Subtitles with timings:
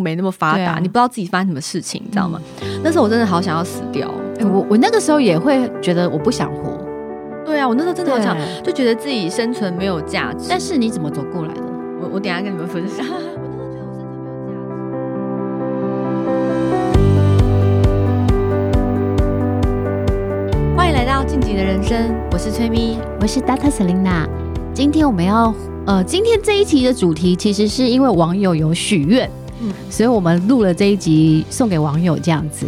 [0.00, 2.40] 络没那么发达，啊、你不知道自己发生什么事情，你知道吗？
[2.62, 4.10] 嗯、那时候我真的好想要死掉。
[4.38, 6.78] 欸、我我那个时候也会觉得我不想活。
[7.44, 10.46] 对啊，我那时候真的好想，就觉得自己生存没有价值。
[10.48, 11.60] 但是你怎么走过来的？
[12.00, 13.04] 我我等一下跟你们分享。
[20.76, 23.70] 欢迎来到晋级的人生，我是崔咪，我是 Dr.
[23.70, 24.26] Selina。
[24.72, 25.52] 今天我们要
[25.86, 29.28] 呃，今天这一期的主题其实是因为网友有许愿，
[29.60, 32.66] 嗯，所以我们录了这一集送给网友这样子。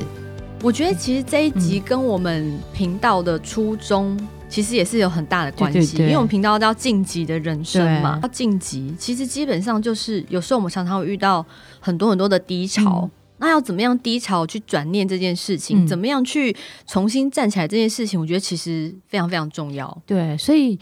[0.63, 4.17] 我觉得其实这一集跟我们频道的初衷
[4.49, 11.45] 其实也是有很大的关系，对对对，因为我们频道叫晋级的人生嘛，要晋级，其实基本上就是有时候我们常常会遇到
[11.81, 13.03] 很多很多的低潮。
[13.03, 15.85] 嗯那要怎么样低潮去转念这件事情？
[15.85, 16.57] 嗯、怎么样去
[16.87, 18.21] 重新站起来这件事情？
[18.21, 20.01] 我觉得其实非常非常重要。
[20.07, 20.79] 对，所以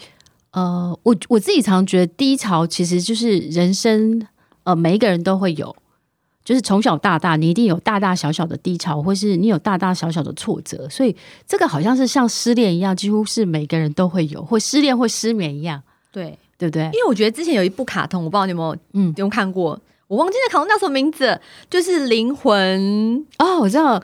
[0.51, 4.21] 呃，我我自己常觉得低潮其实就是人生，
[4.65, 5.75] 呃，每一个人都会有，
[6.45, 10.89] 就是从小到大，你一定有大大小小的低潮，或是你有大大小小的挫折。
[10.89, 11.15] 所以
[11.47, 15.83] 这个好像是像失恋一样，几乎是每个人都会有，或失恋或失眠一样。
[16.11, 16.85] 对，对不对？
[16.87, 19.79] 因为我觉得之前有一部卡通，我不知道你有没有嗯有看过。
[20.09, 24.03] 我忘记那卡通叫什么名字，就是灵魂哦，我知道，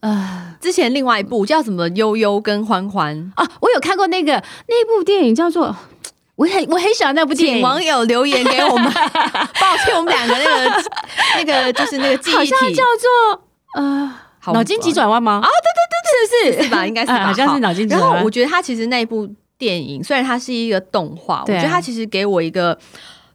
[0.00, 4.32] 呃，之前另外一部叫什么悠悠跟欢欢啊，我有看过那个
[4.66, 5.76] 那部电影叫做，
[6.36, 10.84] 我很我很喜欢那部电影，请网友留言给我们， 抱歉，我们两个那个
[11.36, 13.42] 那个就是那个记忆体好像叫做
[13.74, 14.14] 呃
[14.52, 15.40] 脑筋急转弯吗？
[15.42, 16.86] 啊，对对对对，是是是吧？
[16.86, 17.26] 应该是吧？
[17.26, 18.10] 好像是脑筋急转弯。
[18.10, 22.78] 然后我觉得它其实那一部电影虽然它是一个动画，我觉得它其实给我一个。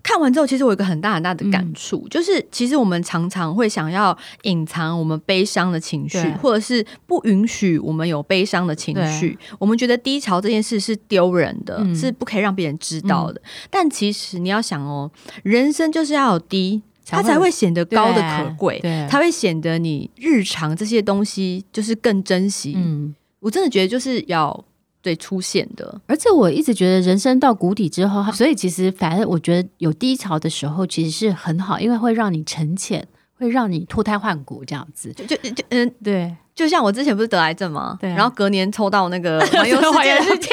[0.10, 9.38] 看完之后，其实我有一个很大很大的感触，嗯、就是其实我们常常会想要隐藏我们悲伤的情绪，或者是不允许我们有悲伤的情绪。
[9.60, 13.40] 我们觉得低潮这件事是丢人的，嗯、是不可以让别人知道的。
[13.40, 15.12] 嗯、但其实你要想哦，
[15.44, 22.74] 人生就是要有低，它才会显得高的可贵，才会显得你日常这些东西就是更珍惜。
[22.76, 24.66] 嗯，我真的觉得就是要。
[25.02, 35.14] 对，出现的，而且我一直觉得人生到谷底之后，所以其实反正我觉得有低潮的时候其实是很好，因为会让你沉潜，会让你脱胎换骨这样子。
[35.14, 37.98] 就就就嗯，对，就像我之前不是得癌症吗？
[38.02, 39.82] 对，然后隔年抽到那个 环游
[40.22, 40.50] 世界，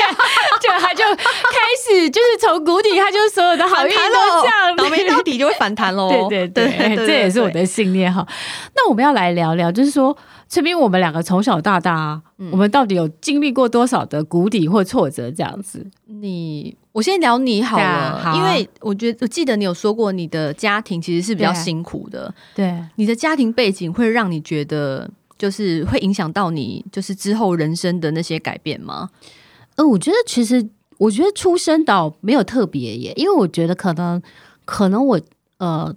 [0.75, 1.23] 就他就开
[1.85, 6.09] 始就是从谷底，他就所有的好运都这样，倒霉到底就会反弹喽。
[6.29, 8.27] 对对对，这也是我的信念哈。
[8.75, 10.17] 那我们要来聊聊，就是说。
[10.49, 15.29] 崔斌，我们两个从小到大，嗯、我们到底有经历过多少的谷底或挫折？
[15.29, 22.33] 这样子，你我先聊你好了，啊好啊、因为我觉得我记得你有说过，你的家庭其实是比较辛苦的。
[22.55, 29.09] 对，对你的家庭背景会让你觉得，就是会影响到你，就是之后人生的那些改变吗？
[29.77, 34.21] 呃，我觉得其实，我觉得出生倒没有特别耶，因为我觉得可能，
[34.65, 35.21] 可能我
[35.59, 35.95] 呃，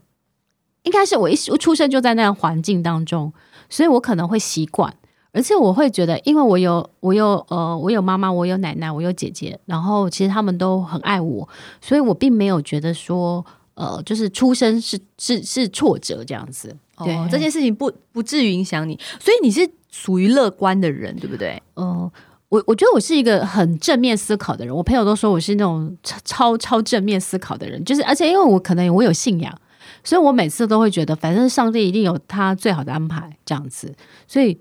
[0.83, 3.33] 应该是我一出生就在那样环境当中。
[3.71, 4.91] 所以我可能会习惯，
[5.31, 11.47] 而且我会觉得，因为我有我有呃，我有妈妈，我有奶奶，我有姐姐，然后其实他们都很爱我，
[11.79, 16.75] 所以我并没有觉得说呃，就是出生是是是挫折这样子。
[17.05, 21.61] 对，哦，这件事情不不至于影响你，所以你是属于乐观的人，对不对？
[21.75, 22.11] 嗯，呃，
[22.49, 25.95] 我我觉得我是一个很正面思考的人，我朋友都说我是那种
[26.25, 29.55] 超超正面思考的人，就是而且因为我可能我有信仰。
[30.01, 33.93] 所以我每次都会觉得，反正上帝一定有他最好的安排，这样子。
[34.27, 34.57] 所以，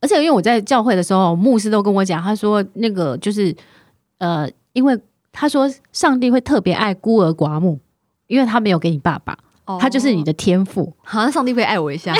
[0.00, 3.56] 而且因为我在教会的时候，牧师都跟我讲，他说那个就是
[4.18, 4.98] 呃，因为
[5.32, 7.80] 他说上帝会特别爱孤儿寡母，
[8.26, 9.38] 因为他没有给你爸爸，
[9.74, 10.92] 哦、他就是你的天赋。
[11.02, 12.14] 好像上帝会爱我一下，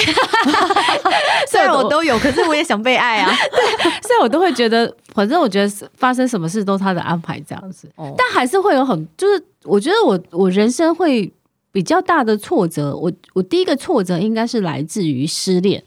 [1.49, 3.31] 虽然我都有，可是我也想被爱啊。
[3.51, 7.89] 对，所以我都会觉得，反正我觉得发生什么事都是他的安排，这样子。
[7.97, 11.33] 哦、但还是会有很，就是我觉得我我人生会。
[11.75, 15.83] 比较大的挫折，我我第一个挫折应该是来自于失恋。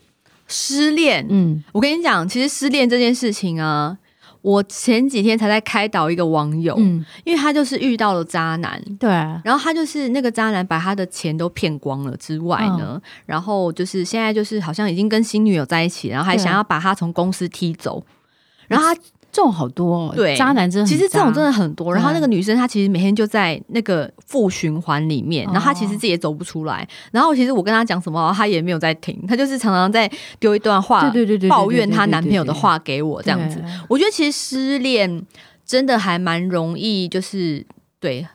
[0.48, 3.96] 失恋，嗯，我跟你讲，其实失恋这件事情啊，
[4.46, 18.06] 我前几天才在开导一个网友，嗯，因为他就是遇到了渣男，对，然后他就是那个渣男把他的钱都骗光了之外呢，嗯、然后就是现在就是好像已经跟新女友在一起，然后还想要把他从公司踢走，
[18.68, 19.02] 然后他。
[19.36, 21.94] 这种好多哦，对，渣男真的，其实这种真的很多。
[21.94, 26.88] 然后那个女生她其实每天就在那个负循环里面，然后她其实自己也走不出来。
[27.12, 30.10] 然后其实我跟她讲什么，她也没有在听，她就是常常在
[30.40, 33.62] 丢一段话，对对对，抱怨她男朋友的话给我这样子。
[33.90, 35.22] 我觉得其实失恋
[35.66, 37.66] 真的还蛮容易，就是
[38.00, 38.26] 对。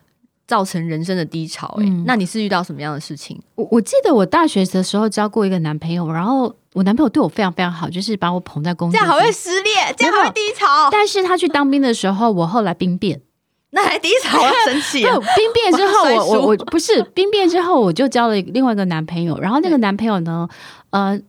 [0.47, 3.41] 造成人生的低潮，欸，哎、嗯，那你是遇到什么样的事情？
[3.55, 8.97] 我我记得我大学的时候交过一个男朋友，然后我男朋友对我非常非常好，就是把我捧在公司。
[8.97, 10.89] 这样好会失恋，这样好会低潮。
[10.91, 13.21] 但是他去当兵的时候，我后来兵变，
[13.71, 15.03] 那还第一场要生气。
[15.05, 19.39] 对，兵变之后， 我我我不是兵变之后，我就交了另外一个男朋友。
[19.41, 20.49] 然后那个男朋友呢，
[20.91, 21.21] 呃，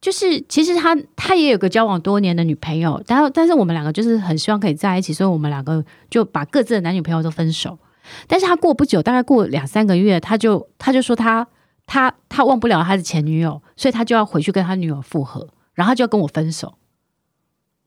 [0.00, 7.78] 就是其实他他也有个交往多年的女朋友，但但是我们两个就是很希望可以在一起，所以我们两个就把各自的男女朋友都分手。
[8.26, 11.46] 但是他过不久，大概过两三个月，他就他就说他
[11.86, 16.74] 他他忘不了他的前女友，所以他就要回去跟他女友复合，然后他就要跟我分手。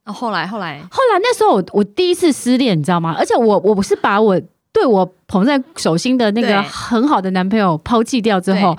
[0.04, 3.14] 哦，后来后来后来那时候我我第一次失恋，你知道吗？
[3.18, 4.40] 而且我我不是把我
[4.72, 8.74] 对我捧在手心的那个很好的男朋友抛弃掉之后，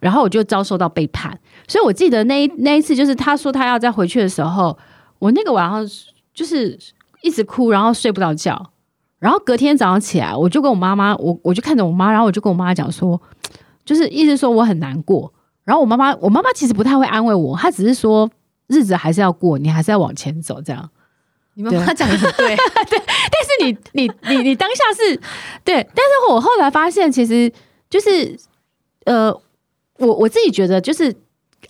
[0.00, 1.38] 然后我就遭受到背叛。
[1.68, 4.76] 所以我记得那一那一次，就是他说他要再回去的时候，
[5.18, 5.86] 我那个晚上
[6.32, 6.78] 就是
[7.20, 8.70] 一直哭，然后睡不着觉。
[9.18, 13.20] 然后隔天早上起来，我就跟我妈妈，我我就看着我妈，然后我就跟我妈讲说，
[13.84, 15.32] 就是意思说我很难过。
[15.64, 18.30] 然后我妈妈，我妈妈其实不太会安慰我，她只是说。
[18.66, 20.88] 日子还是要过，你还是要往前走，这样。
[21.52, 22.56] 你妈妈讲的很对，
[22.88, 22.98] 对。
[22.98, 23.04] 但
[23.44, 25.14] 是你你你你当下是
[25.62, 27.52] 对，但是我后来发现，其实
[27.90, 28.34] 就是
[29.04, 29.30] 呃，
[29.98, 31.14] 我我自己觉得，就是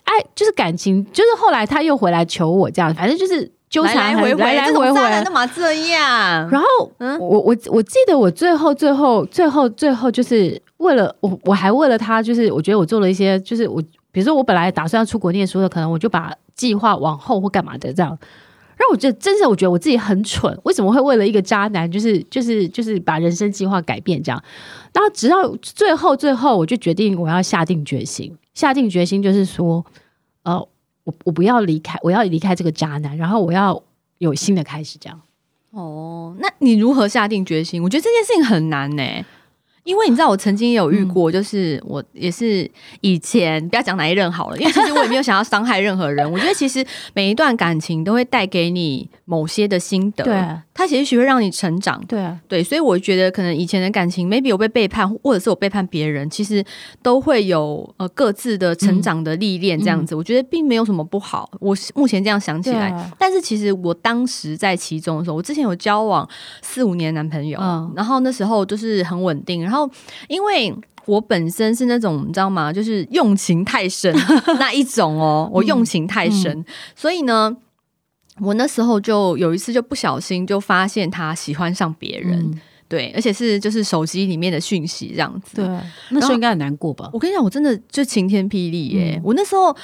[0.05, 6.49] 爱，就是感情，就是后来他又回来求我，这样，反正就是纠缠来来回回，来来回回，干嘛这样？
[6.49, 13.81] 然后，嗯，我我我记得我最后最后最后最后就是为了我，我还为了他，就是我觉得我做了一些，就是我
[14.11, 16.33] 比如说我本来打算要出国念书的，可能我就把。
[16.55, 18.17] 计划往后或干嘛的这样，
[18.77, 24.41] 让我觉得真的，我觉得我自己很蠢，为什么会为了一个渣男，就是就是就是把人生计划改变这样？
[24.93, 29.85] 然后直到最后最后，我就决定我要下定决心，下定决心就是说，
[30.43, 30.65] 呃，
[31.05, 33.81] 我我不要离开，我要离开这个渣男，然后我要
[34.17, 35.19] 有新的开始这样。
[35.71, 37.81] 哦，那你如何下定决心？
[37.81, 39.25] 我觉得这件事情很难呢、欸。
[39.83, 42.67] 因为你知道，我曾经也有遇过，就是我也是
[43.01, 46.29] 以前不要讲哪一任好了，因为其实我也没有想要伤害任何人。
[46.31, 50.33] 我觉得其实每一段感情都会带给你某些的心得，对，
[50.75, 52.63] 它其实会让你成长，对啊对。
[52.63, 56.63] 所以我觉得可能以前的感情，maybe 我被背叛，或者是我背叛别人，其实
[57.01, 60.13] 都会有呃各自的成长的历练这样子。
[60.13, 61.49] 我觉得并没有什么不好。
[61.61, 66.27] 我目前这样想起来，但是其实我当时在其中的时候，我之前有交往
[66.61, 67.57] 四五年男朋友，
[67.95, 69.89] 然后那时候就是很稳定，然后。
[70.27, 70.73] 因为
[71.05, 72.73] 我本身是那种你知道吗？
[72.73, 74.13] 就是用情太深
[74.59, 77.55] 那一种哦，我用情太深，嗯嗯、所以呢，
[78.41, 85.65] 我那时候就有一次就不小心就发现他喜欢上别人，嗯、对，而且是就是手机里面的讯息这样子，对，
[86.11, 87.09] 那时候应该很难过吧？
[87.13, 89.15] 我跟你讲，我真的就晴天霹雳耶！
[89.17, 89.75] 嗯、我那时候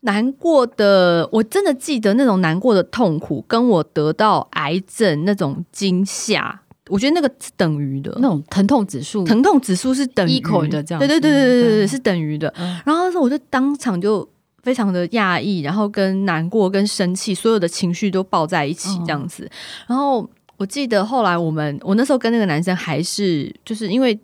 [0.00, 6.60] 难过的，我真的记得那种难过的痛苦，跟我得到癌症那种惊吓。
[6.88, 12.52] 我觉得那个是等于的，那种疼痛指数，疼痛指数是等于的，这样，对对对对对对，是等于的。
[12.84, 14.28] 然后那时候我就当场就
[14.62, 19.50] 非常的讶异，然后跟难过、跟生气，所有的情绪都抱在一起这样子。
[19.86, 24.18] 然后我记得后来我们，我那时候跟那个男生还是就是因为，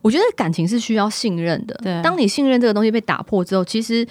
[0.00, 1.74] 我觉得感情是需要信任的。
[1.82, 4.06] 对，当你信任这个东西被打破之后，其实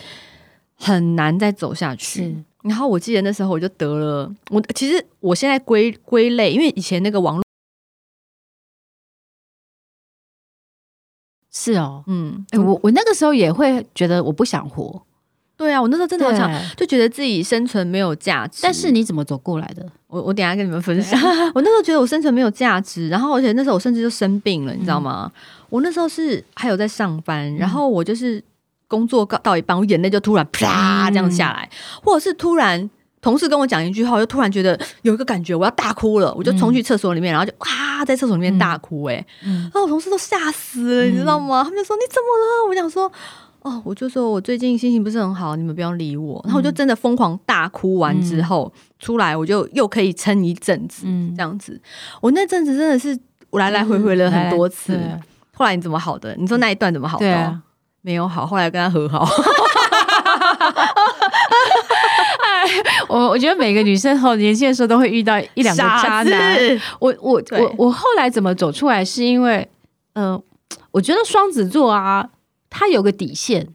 [0.76, 2.36] 很难再走下去。
[2.64, 7.42] 然后我记得那时候我就得了，我其实我现在归归类，因为以前那个网络。
[11.54, 15.04] 是哦，嗯，欸、我我那个时候也会觉得我不想活，
[15.62, 18.62] 对啊，我那时候真的好想，就觉得自己生存没有价值。
[18.64, 19.86] 但是你怎么走过来的？
[20.08, 21.20] 我我等一下跟你们分享。
[21.54, 25.32] 我那时候觉得我生存没有价值，然后而且那时候我甚至就生病了，你知道吗？
[25.34, 28.44] 嗯、我那时候是还有在上班，然后我就是
[28.88, 32.90] 工作到一半，我眼泪就突然啪这样下来，嗯、或者是突然。
[33.22, 41.64] 同事跟我讲一句话，我就突然觉得有一个感觉，我要大哭了，我就冲去厕所里面，然后就哇，在厕所里面大哭，哎，然后我同事都吓死了，你知道吗？
[41.64, 42.70] 他们就说你怎么了？
[42.70, 43.12] 我想说，
[43.62, 46.42] 哦，我就说我最近心情不是很好，你们不要理我。
[46.46, 51.80] 然后我就真的疯狂大哭完之后出来，我就又可以撑一阵子，这样子。
[52.22, 53.18] 我那阵子真的是
[53.52, 55.00] 我来来回回了很多次。
[55.54, 56.36] 后来你怎么好的？
[56.38, 57.60] 你说那一段怎么好的？
[58.02, 59.28] 没有好，后来跟他和好。
[63.08, 66.58] 我我觉得每个女生后年轻的时候都会遇到一两个渣男。
[67.00, 69.06] 我我对我我后来怎么走出来？
[69.06, 69.68] 是因为，
[70.14, 70.44] 嗯、呃，
[70.92, 72.28] 我觉得双子座啊，
[72.72, 73.68] 他有个底线。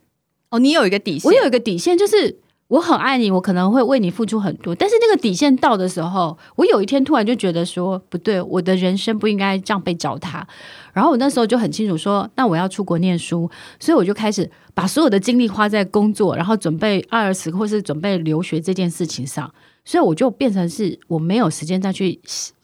[0.51, 2.39] 哦，你有一个底线，我有一个底线，就是
[2.69, 4.73] 我很爱你，我可能会为你付出很多。
[4.75, 10.45] 但是那个底线到的时候，我有一天突然就觉得说，不对，我的人生不应该这样被糟蹋。
[10.93, 13.51] 然后我那时候就很清楚说，那我要出国念书，
[13.81, 19.53] 所以我就开始把所有的精力花在工作，然后准备 IELTS 或是准备留学这件事情上。
[19.85, 22.21] 所以我就变成是我没有时间再去，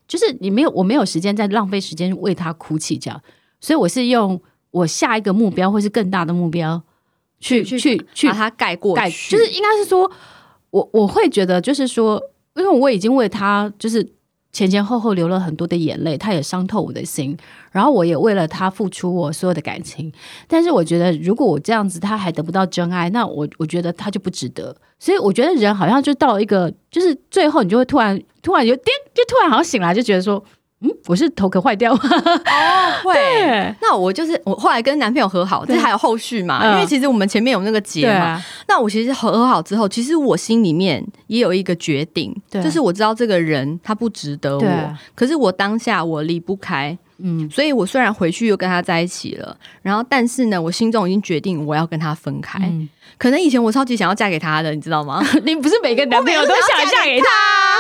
[0.07, 3.21] 就是你没有，我没有时间再浪费时间为他哭泣这样。
[3.61, 4.41] 所以我是用
[4.73, 6.83] 我下一个目标或是更大的目标
[7.39, 10.11] 去去去，去把它盖过去，就是应该是说，
[10.71, 12.21] 我我会觉得就是说，
[12.57, 14.13] 因为我已经为他就是。
[14.55, 17.35] 前前后后流了很多的眼泪，他也伤透我的心，
[17.71, 20.13] 然后我也为了他付出我所有的感情。
[20.47, 24.77] 但是我觉得，如果我这样子他还得不到真爱，那我我觉得他就不值得。
[24.99, 30.45] 所以我觉得人好像就到了一个，就是最后你就会突然突然就颠，就突然好像醒来，就觉得说。
[30.83, 32.01] 嗯，我是头壳坏掉吗？
[32.05, 33.75] 哦，会。
[33.81, 36.73] 那我就是我后来跟男朋友和好，这还有后续嘛？
[36.73, 38.25] 因为其实我们前面有那个结嘛。
[38.25, 46.97] 啊、那我其实和和好之后，其实我心里面也有一个决定，就是我知道这个人他不值得我，可是我当下我离不开。
[47.25, 52.59] 嗯，所以我虽然回去又跟他在一起了，然后但是呢，我心中已经决定我要跟他分开。
[52.65, 55.25] 嗯、可能以前我超级想要嫁给他的，你知道吗？
[55.45, 57.27] 你不是每个男朋友都想嫁给他？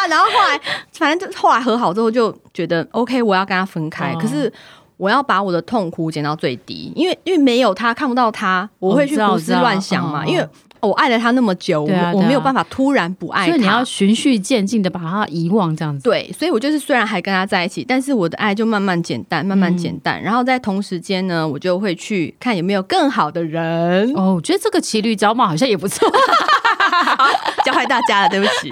[0.06, 0.60] 然后后来，
[0.92, 4.12] 反正就后来和好之后，就觉得 OK，我要跟他分开。
[4.12, 4.52] 哦、可是
[4.96, 10.48] 我要把我的痛苦减到最低，因为因为没有他，看不到他，我会去胡思乱想嘛，因为。
[10.82, 16.02] 我爱了他那么久，啊啊、我我没有办法突然不爱他，所以你要循序渐进的把他遗忘，这样子。
[16.02, 20.20] 对，所以我就是虽然还跟他在一起，但是我的爱就慢慢减淡，慢慢减淡。
[20.20, 24.12] 嗯、然后在同时间呢，我就会去看有没有更好的人。
[24.16, 26.10] 哦，我觉得这个骑驴找马好像也不错，
[27.64, 28.68] 教坏大家了，对不起。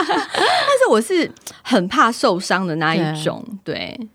[0.08, 1.30] 但是我是
[1.62, 3.74] 很怕受伤的那一种，对。
[3.74, 4.08] 对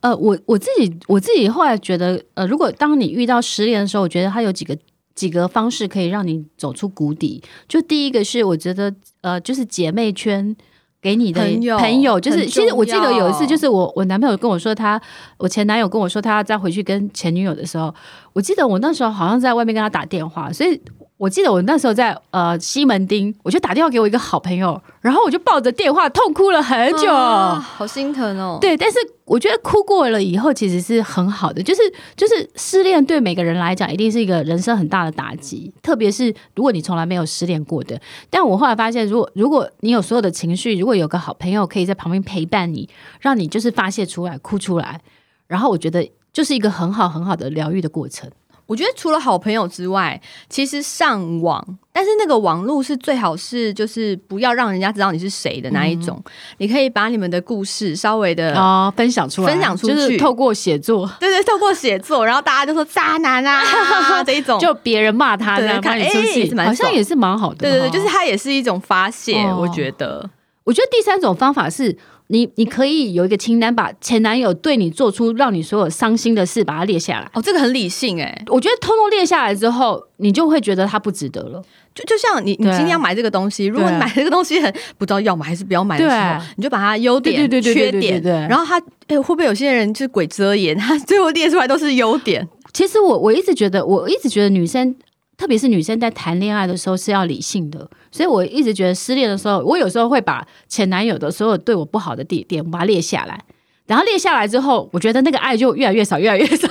[0.00, 4.76] 呃，我我自己我自己后来觉得，呃，如果当你遇到失恋的时候，我觉得他有几个。
[5.12, 7.42] 几个方式可以让你走出谷底。
[7.68, 10.56] 就第一个是，我觉得呃，就是姐妹圈
[11.02, 14.98] 给你的朋友，朋友就是其实我记得有一次，就是我我男朋友跟我说他，
[15.36, 17.94] 我前男友跟我说他要再回去跟前女友的时候，
[18.32, 20.80] 我记得我那时候好像在外面跟他打电话，所以。
[21.20, 28.56] 我记得我那时候在呃西门町，我就打电话给我一个好朋友，然后我就抱着电话痛哭了很久，啊、好心疼哦。
[28.58, 28.96] 对，但是
[29.26, 31.62] 我觉得哭过了以后，其实是很好的。
[31.62, 31.82] 就是
[32.16, 38.00] 就是失恋对每个人来讲，一定是一个人生很大的打击，特别是如果你从来没有失恋过的。
[38.30, 42.88] 但我后来发现，如果如果你有所有的情绪，如果有个好朋友可以在旁边陪伴你，
[43.20, 45.02] 让你就是发泄出来、哭出来，
[45.46, 48.30] 然后我觉得就是一个很好很好的疗愈的过程。
[48.70, 51.60] 我觉得除了好朋友之外，其实上网，
[51.92, 56.22] 但是那个网络是最好是就是不要让人家知道你是谁的那一种。
[56.24, 63.60] 嗯、你可以把你们的故事稍微的哦分享出来，分享出去，就是透过写作，对，对对，透过写作，然后大家就说渣男啊
[64.22, 67.56] 这一种，就别人骂他，然后看你出戏，好像也是蛮好的。
[67.56, 70.30] 对对对，就是他也是一种发泄，哦、我觉得。
[70.62, 71.98] 我觉得第三种方法是。
[72.32, 77.28] 你你可以有一个清单，把前男友对你做出让你所有伤心的事，把它列下来。
[77.34, 81.60] 哦，这个很理性哎、欸，我觉得通通列下来之后，你就会觉得他不值得了。
[81.92, 92.48] 就就像你，你今天要买这个东西，如果你买这个东西很不知道要买还是不要买的时候，你就把它优点、缺点，然后他哎、欸，会不会有些人就是鬼遮眼，他最后列出来都是优点？
[92.72, 94.94] 其实我我一直觉得，我一直觉得女生。
[95.40, 103.42] 特别是女生在谈恋爱的时候是要理性的，所以我一直觉得失恋的时候，我有时候会把前男友的所有对我不好的地点，我把它列下来，
[103.86, 106.68] 然后列下来之后，我觉得那个爱就越来越少，越来越少。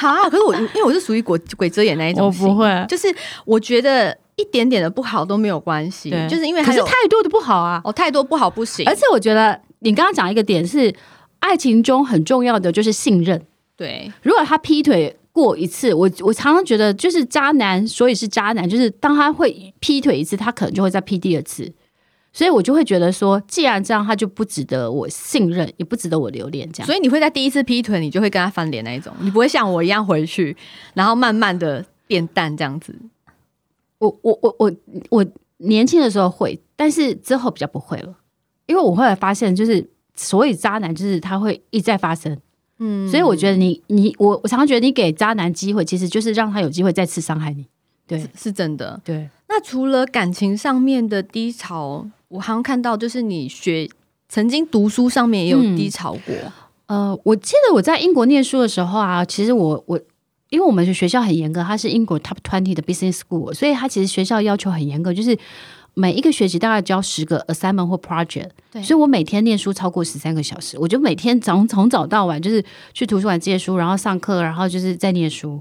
[0.00, 3.14] 好啊，可是我因为我是属于鬼鬼遮眼那一种，我不会，就是
[3.44, 8.88] 我觉得一点点的不好都没有关系，就是因为可是太多的不好啊，哦，太多不好不行。
[8.88, 10.94] 而且我觉得你刚刚讲一个点是，
[11.40, 13.42] 爱情中很重要的就是信任。
[13.76, 15.14] 对，如果他劈腿。
[15.32, 21.72] 过一次，我我常常觉得就是渣男，所以是渣男，就是当他会劈腿一次，他可能就会再劈第二次，
[22.34, 26.70] 所以我就会觉得说，既然这样，他就不值得我信任，也不值得我留恋。
[26.70, 30.54] 这样，所以你会在第一次劈腿，你就会跟他翻脸那一种，你不会像我一样回去，
[30.92, 32.94] 然后慢慢的变淡这样子。
[33.98, 34.72] 我我我我
[35.08, 35.26] 我
[35.58, 38.14] 年轻的时候会，但是之后比较不会了，
[38.66, 42.38] 因为我后来发现，就是所以渣男就是他会一再发生。
[42.84, 47.64] 嗯，所以我觉得你你我我常常觉得你给渣男机会，其实就是让他有机会再次伤害你。
[48.08, 49.00] 对，是，是真的。
[49.04, 49.28] 对。
[49.48, 53.88] 那除了感情上面的低潮，我好像看到就是你学
[54.28, 56.34] 曾经读书上面也有低潮过。
[56.86, 60.00] 嗯、呃，我记得我在英国念书的时候啊，其实我我
[60.50, 65.38] 因为我们学校很严格，它是英国 Top Twenty 的 Business School，所以它其实学校要求很严格，就是。
[65.94, 70.78] 每一个学期大概交十个 assignment 或 project，对所以我每天念书超过十三个小时。
[70.78, 75.60] 我就每天从从早到晚就是去图书馆借书，然后上课，然后就是在念书。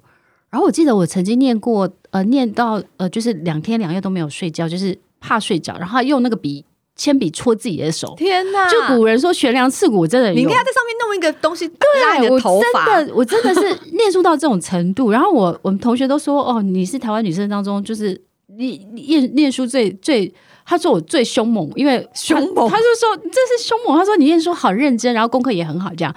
[0.50, 6.64] 然后我记得我曾经念过，呃，念到呃，就是两天两夜都没有睡觉，就是怕睡着，然后用那个笔
[6.96, 8.14] 铅笔戳自己的手。
[8.18, 8.70] 天哪！
[8.70, 13.62] 就古人说悬梁刺股，真的，你应该在上面弄一个东西，对，我真的，我真的是
[13.94, 15.12] 念书到这种程度。
[15.12, 18.22] 然后我我们同学都说，哦，你是台湾女生当中就是。
[18.58, 20.34] 念念念书最最，
[20.66, 23.98] 他说我最凶猛，因为凶猛，他就说这是凶猛。
[23.98, 26.16] 他说你念书好认真，然后功课也很好，这样。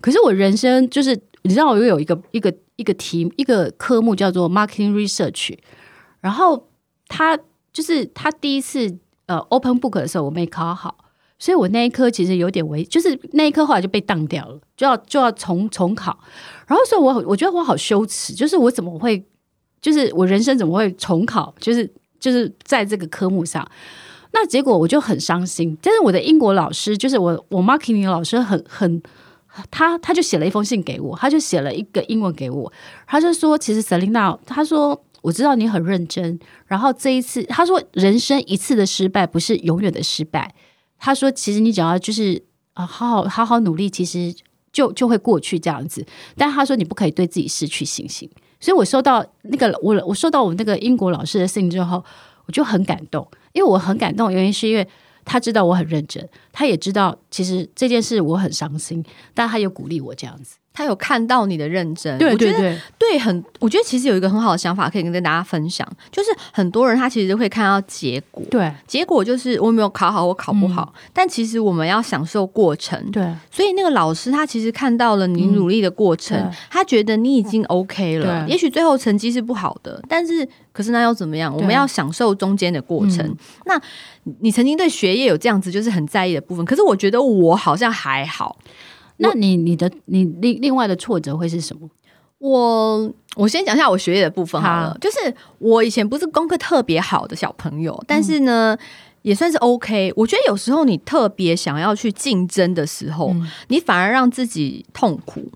[0.00, 5.56] 可是我人生就是，你知道，我又有一个一个一个题一个科目叫做 marketing research，
[6.20, 6.68] 然后
[7.08, 7.38] 他
[7.72, 10.96] 就是他第一次呃 open book 的时候我没考好，
[11.38, 16.18] 所以我那一科其实有点危，就是那一科后来就被当掉了，就要就要重重考。
[16.66, 19.24] 然后所以我我觉得我好羞耻，就是我怎么会，
[19.86, 21.88] 就是我人生怎么会重考，就是
[22.18, 23.64] 就是在这个科目上。
[24.32, 25.78] 那结果我就很伤心。
[25.80, 29.02] 但是我的英国老师，就是我我 marketing 老师很，很很。
[29.70, 32.70] 他他就写了一封信给我，他就写了一个英文给我，
[33.06, 40.52] 他就说：“其实 Selina，他说我知道你很认真，然后这一次，他说人生一次的失败不是永远的失败。
[40.98, 42.42] 他说其实你只要就是
[42.74, 44.34] 啊，好好好好努力，其实
[44.72, 46.04] 就就会过去这样子。
[46.36, 48.28] 但他说你不可以对自己失去信心。
[48.60, 52.04] 所以我收到那个我我收到我那个英国老师的信之后，
[52.46, 54.86] 我就很感动，因为我很感动，原因是因为。”
[55.28, 60.56] 他知道我很认真，他也知道其实这件事我很伤心，但他又鼓励我这样子。
[60.76, 81.50] 他有看到你的认真，对对对，对很，我觉得其实有一个很好的想法可以跟大家分享，就是很多人他其实会看到结果，对，结果就是我没有考好，我考不好，嗯，但其实我们要享受过程，对，所以那个老师他其实看到了你努力的过程，嗯，他觉得你已经 OK 了，也许最后成绩是不好的，但是可是那又怎么样？
[81.56, 83.26] 我们要享受中间的过程。
[83.26, 83.80] 嗯，那
[84.40, 88.58] 你曾经对学业有这样子就是很在意的部分，可是我觉得我好像还好。
[89.18, 91.88] 那你你的你另另外的挫折会是什么？
[92.38, 98.78] 我我先讲一下我学业的部分好了，好，就是我以前不是功课特别好的小朋友，但是呢、嗯、
[99.22, 100.12] 也算是 OK。
[100.14, 105.50] 我觉得有时候你特别想要去竞争的时候、嗯，你反而让自己痛苦，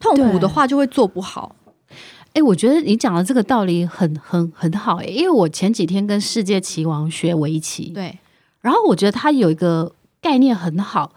[0.00, 1.54] 痛苦的话就会做不好。
[1.90, 8.18] 哎、欸，我觉得你讲的这个道理很很很好哎、欸，因为我前几天跟世界棋王学围棋，对，
[8.60, 11.12] 然后我觉得他有一个概念很好。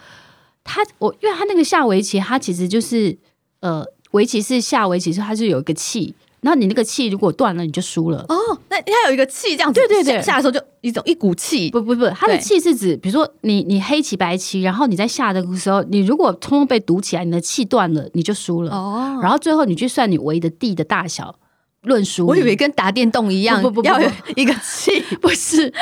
[0.70, 3.18] 他我，因为他那个下围棋，他其实就是
[3.62, 8.24] 呃，围棋是下围棋，是它是有一个气，然后你那个气如果断了，你就输了。
[8.30, 8.38] 哦，
[8.70, 11.72] 那它有一个气这样子，对对对，下的时候就一种一股气。
[11.72, 18.72] 不不不，它的气是指，比如说你你黑棋白棋，然后你在下的时候，你如果通通被堵起来，你的气断了，你就输了。
[18.72, 21.36] 哦，然后最后你去算你围的地的大小，
[21.82, 22.28] 论输。
[22.28, 25.74] 我以为跟打电动一样，不不不，不，要有一个气， 不是。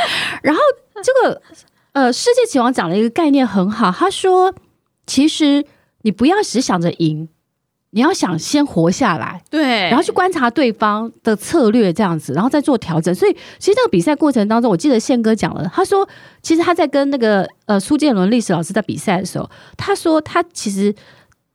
[0.41, 0.61] 然后
[1.03, 1.41] 这个
[1.91, 4.53] 呃，世界棋王讲了一个概念很好，他说。
[5.07, 5.65] 其实
[6.03, 7.27] 你不要只想着赢，
[7.91, 13.15] 你要想先活下来，对，然后去观察对方的策略这样子，然后再做调整。
[13.15, 16.07] 所以，其实这个比赛过程当中，我记得宪哥讲了，他说，
[16.43, 20.93] 其实他在跟那个呃苏建伦历史老师在比赛的时候，他说他其实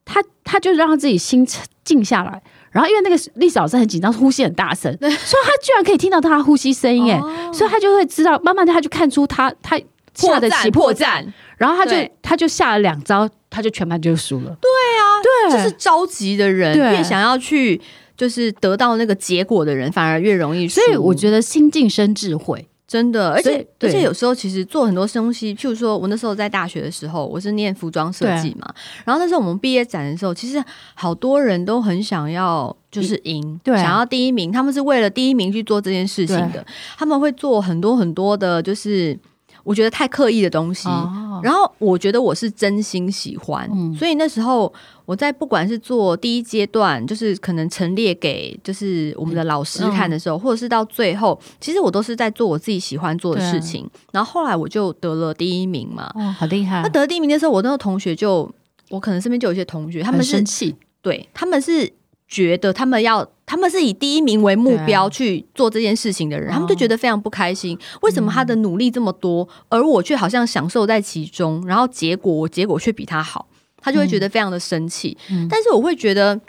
[0.05, 1.47] 他他就让他自己心
[1.85, 9.79] 静下来，然后因为那个历史老师很紧张，呼吸很大声， 所以他居然可以听到他呼吸声音，哎、哦，所以他就会知道，慢慢的他就看出他他
[10.15, 11.25] 下的棋破绽。
[11.63, 14.47] 然后他就他就下了两招，他就全盘就输了。
[14.61, 15.07] 对啊，
[15.49, 17.81] 对，就是着急的人越想要去
[18.17, 20.81] 就是得到那个结果的人，反而越容易输。
[20.81, 23.31] 所以我觉得心静生智慧，真的。
[23.31, 28.69] 而且而且有时候其实做很多东西，譬如说我那时候在大学的时候，我是念服装设计嘛。
[29.05, 30.61] 然后那时候我们毕业展的时候，其实
[30.95, 34.51] 好多人都很想要就是赢，对，想要第一名。
[34.51, 36.67] 他们是为了第一名去做这件事情的，
[36.99, 39.17] 他们会做很多很多的，就是。
[39.65, 44.73] 我觉得太刻意的东西，哦，然后我觉得我是真心喜欢，嗯，所以那时候
[45.05, 53.89] 我在不管是做第一阶段，就是可能陈列给就是我们的老师看的时候，嗯，或者是到最后，其实我都是在做我自己喜欢做的事情。
[54.13, 56.83] 然后后来我就得了第一名嘛，哦，好厉害！
[56.83, 58.51] 那得第一名的时候，我那个同学就，
[58.91, 61.93] 我可能身边就有一些同学，他们是生气，对，他们是。
[62.33, 67.79] 觉得他们要，他们是以第一名为目标去做这件事情的人，啊、他们就觉得非常不开心。
[68.01, 75.47] 为什么他的努力这么多，嗯、而我却好像享受在其中，然后结果我结果却比他好，他就会觉得非常的生气、嗯。
[75.51, 76.41] 但是我会觉得。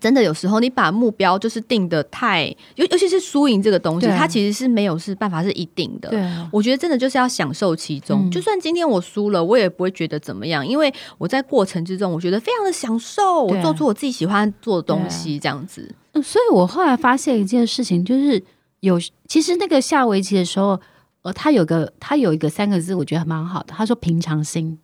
[0.00, 6.10] 真的有时候，你把目标就是定的太，尤尤其是输赢这个东西，它其实是没有是办法是一定的。
[6.10, 8.28] 对，我觉得真的就是要享受其中。
[8.28, 15.94] 嗯、就算今天我输了，我也不会觉得怎么样，因为我在过程之中，我觉得非常的享受，我做出我自己喜欢做的东西，这样子。
[16.12, 18.42] 嗯，所以我后来发现一件事情，就是
[18.80, 20.80] 有其实那个下围棋的时候，
[21.22, 23.74] 呃，他有个他有一个三个字，我觉得蛮好的。
[23.76, 24.78] 他说平常心，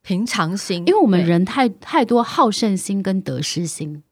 [0.00, 4.02] 平常心，因为我们人太太多好胜心跟得失心。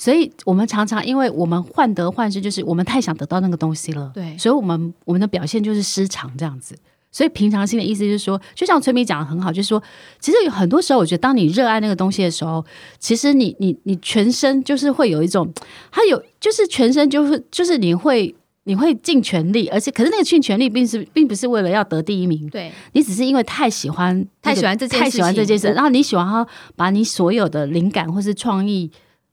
[0.00, 4.10] 所以我们常常，因为我们患得患失，就是我们太想得到那个东西了。
[4.14, 6.74] 对，所以我们我们的表现就是失常这样子。
[7.12, 9.82] 所以平常心的意思就是说，就像崔明讲的很好，就是说，
[10.18, 12.64] 其实有很多时候，我觉得当你热爱那个东西的时候，
[12.98, 15.52] 其实你你你全身就是会有一种，
[15.92, 18.34] 它有就是全身就是就是你会
[18.64, 28.90] 你会尽全力，而且可是那个尽全力并是并不是为了要得第一名，对，你只是因为太喜欢、那个、太喜欢这件事太喜欢这件事，然后你喜欢把你所有的灵感或是创意。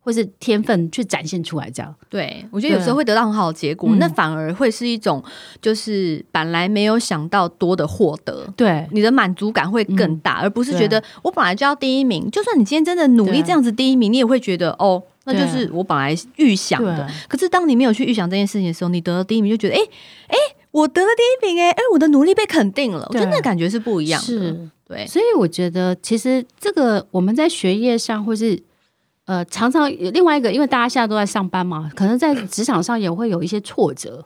[0.08, 1.94] 或是天分去展现出来，这样。
[2.08, 5.22] 对，我觉得有时候会得到很好的结果，那反而会是一种
[5.62, 12.32] 就是本来没有想到多的获得，对，你的满足感会更大，而不是觉得我本来就要第一名。
[12.32, 15.04] 就算你今天真的努力这样子第一名，你也会觉得哦。
[15.30, 19.80] 那就是我本来预想的，可是当你没有去预想这件事情的时候，你得了第一名，就觉得哎
[20.28, 20.38] 哎、
[20.72, 24.26] 我得了第一名、欸，哎哎，我的努力被肯定了，我觉得那感觉是不一样的。
[24.26, 28.58] 是，对，所以我觉得其实这个我们在学业上，或是
[29.28, 34.26] 呃，常常另外一个，因为大家现在都在上班嘛，可能在职场上也会有一些挫折，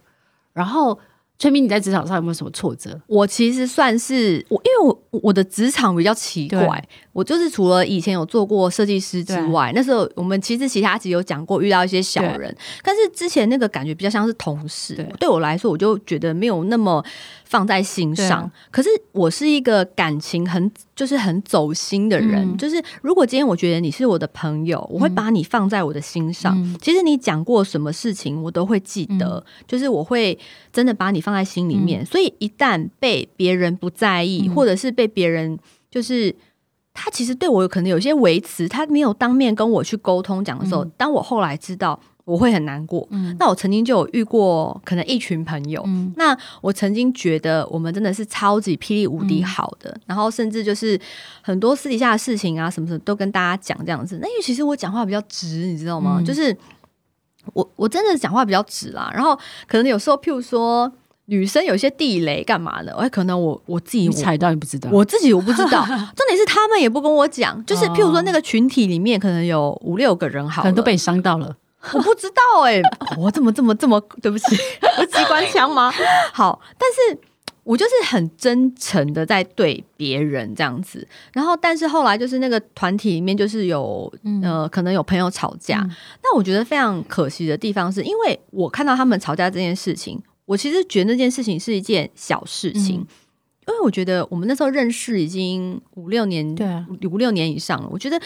[0.53, 0.97] 然后。
[1.39, 3.01] 崔明，你在职场上有没有什么挫折？
[3.07, 17.03] 我其实算是我，因为我我的职场比较奇怪，我就是除了以前有做过设计师之外，那时候我们其实其他集有讲过遇到一些小人，但是之前那个感觉比较像是同事，对，对我来说我就觉得没有那么
[17.45, 18.49] 放在心上。
[18.69, 26.55] 可是我是一个感情很就是很走心的人，嗯，就是如果今天我觉得你是我的朋友，我会把你放在我的心上。
[26.61, 30.37] 嗯，其实你讲过什么事情，我都会记得，嗯，就是我会
[30.71, 31.31] 真的把你放。
[31.31, 35.57] 放在心里面，所以一旦被别人不在意，或者是被别人
[35.89, 36.35] 就是
[36.93, 43.07] 他其实对我可能有些维持，他没有当面跟我去沟通讲的时候，当我后来知道，我会很难过。
[43.39, 45.81] 那我曾经就有遇过，可能一群朋友，
[46.17, 50.99] 那我曾经觉得我们真的是超级霹雳无敌好的，然后甚至就是
[51.41, 54.19] 很多私底下的事情啊，什么什么都跟大家讲这样子。
[54.21, 56.21] 那因为其实我讲话比较直，你知道吗？
[56.25, 56.55] 就是
[57.53, 59.33] 我我真的讲话比较直啦，然后
[59.67, 60.91] 可能有时候譬如说。
[61.31, 62.93] 女生有些地雷干嘛的？
[62.95, 65.85] 哎，可能我我自己踩到，你不知道，我自己我不知道。
[65.87, 71.55] 重点是他们也不跟我讲，就是譬如说那个群体里面可能有五六个人，好，可能都被你伤到了。
[71.93, 72.83] 我不知道哎、欸，
[73.17, 74.57] 我怎么这么这么对不起？
[74.99, 75.89] 我机关枪吗？
[76.33, 77.21] 好，但是
[77.63, 81.07] 我就是很真诚的在对别人这样子。
[81.31, 84.11] 然后，但是后来就是那个团体里面就是有
[84.43, 85.77] 呃，可能有朋友吵架。
[85.77, 90.21] 那、嗯、我觉得非常可惜的地方是，因为我看到他们吵架这件事情。
[90.51, 93.07] 我其实觉得那件事情是一件小事情，嗯，
[93.67, 97.87] 因为我觉得我们那时候认识已经五六年，对啊，五六年以上了。
[97.89, 98.19] 我觉得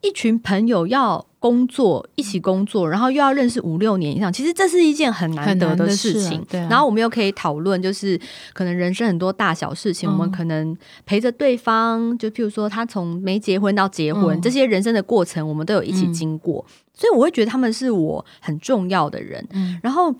[0.00, 6.44] 一群朋友要工作，一起工作，然后又要认识五六年以上，其实这是一件很难得的事情。
[6.50, 8.20] 对啊，然后我们又可以讨论，就是
[8.52, 19.46] 可能人生很多大小事情，嗯，我们可能陪着对方，就譬如说他从没结婚到结婚，嗯，这些人生的过程，我们都有一起经过，嗯，所以我会觉得他们是我很重要的人。
[19.52, 20.12] 嗯，然后。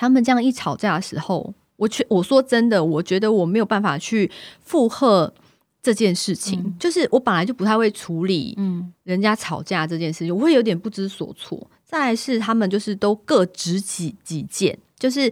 [0.00, 4.30] 他们这样一吵架的时候，我觉我说真的，我觉得我没有办法去
[4.62, 5.30] 附和
[5.82, 6.74] 这件事情，嗯。
[6.80, 11.60] 就是我本来就不太会处理，嗯，人家吵架这件事情，我会有点不知所措。
[11.84, 15.30] 再来是他们就是都各执己己见，就是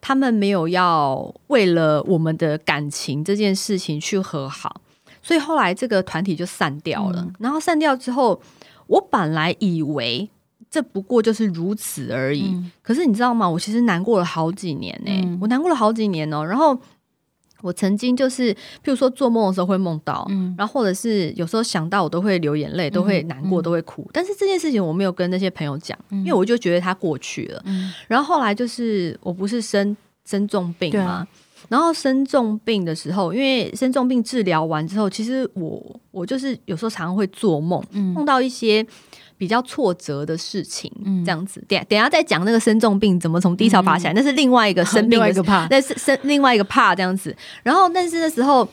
[0.00, 4.80] 他们没有要为了我们的感情这件事情去和好，
[5.20, 7.20] 所以后来这个团体就散掉了。
[7.20, 8.40] 嗯，然后散掉之后，
[8.86, 10.30] 我本来以为。
[10.74, 12.48] 这不过就是如此而已。
[12.52, 12.72] 嗯。
[12.82, 13.48] 可是你知道吗？
[13.48, 15.38] 我其实难过了好几年呢、欸嗯。
[15.40, 16.44] 我难过了好几年哦、喔。
[16.44, 16.76] 然后
[17.62, 24.04] 我曾经就是，譬如说做梦的时候会梦到，嗯，然后或者是有时候想到我都会流眼泪，都会难过，都会哭。
[24.12, 27.64] 但是这件事情我没有跟那些朋友讲，因为我就觉得它过去了。
[28.08, 31.26] 然后后来就是我不是生生重病吗？
[31.68, 38.84] 然后生重病的时候，因为生重病治疗完之后，其实我我就是有时候常常会做梦，梦到一些。
[39.36, 40.90] 比较挫折的事情，
[41.24, 41.64] 这样子。
[41.68, 47.34] 等等下再讲那个生重病怎么从低潮爬起来，那是另外一个生病的， 那是生另外一个怕这样子。
[47.62, 48.68] 然后，但是那时候。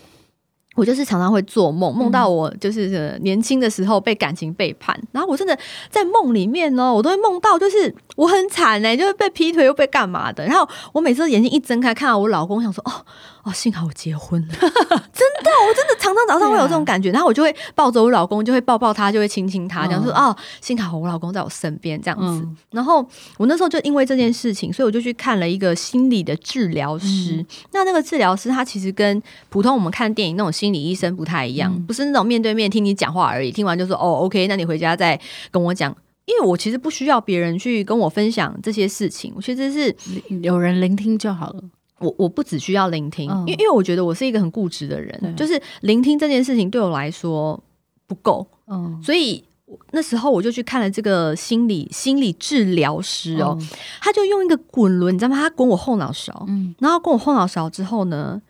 [0.78, 5.56] 我就是常常会做梦，梦到我就是年轻的时候被感情背叛，然后我真的
[5.90, 10.46] 在梦里面呢，我都会梦到就是我很惨呢、欸，就是被劈腿又被干嘛的。
[10.46, 13.04] 然后我每次眼睛一睁开，看到我老公，想说哦
[13.44, 17.12] 哦，幸好我结婚了， 真的，我真的常常早上会有这种感觉。
[17.12, 22.48] 然后我就会抱着我老公，就会抱抱他，就会亲亲他，这样说哦，幸好我老公在我身边这样子。
[22.70, 23.06] 然后
[23.38, 27.44] 我那时候就因为这件事情，所以我就去看了一个心理的治疗师。
[27.72, 30.52] 那那个治疗师他其实跟普通我们看电影那种。
[30.52, 35.96] 心理医生不太一样，嗯，不是那种面对面听你讲话而已，听完就说哦，OK，那你回家再跟我讲。
[36.26, 39.96] 因为我其实不需要别人去跟我分享这些事情，我其实是
[40.42, 41.64] 有人聆听就好了。
[42.02, 47.62] 我我不只需要聆听，嗯，因为因为我觉得我是一个很固执的人，就是聆听这件事情对我来说
[48.08, 48.46] 不够。
[48.68, 49.44] 嗯，所以
[49.92, 53.68] 那时候我就去看了这个心理心理治疗师哦，嗯，
[54.02, 55.36] 他就用一个滚轮，你知道吗？
[55.36, 58.42] 他滚我后脑勺，嗯，然后滚我后脑勺之后呢？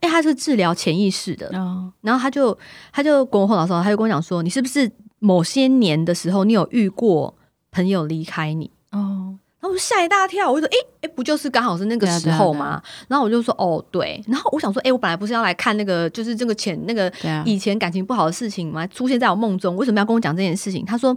[0.00, 1.92] 哎、欸，他是治疗潜意识的，oh.
[2.02, 2.56] 然后他就
[2.92, 7.34] 他就滚我后脑勺，他就跟我讲说，你是不是某些年的时候，你有遇过
[7.72, 8.70] 朋友离开你？
[8.92, 17.12] 哦、oh.，然后我就吓一大跳，我就说：“哎、欸、哎、欸，不就是刚好是那个时候吗？”啊啊啊，然后我就说：“哦，对。”然后我想说：“哎、欸，我本来不是要来看那个，就是这个前那个
[17.44, 18.86] 以前感情不好的事情吗？
[18.86, 21.16] 出现在我梦中，为什么要跟我讲这件事情？”他说：“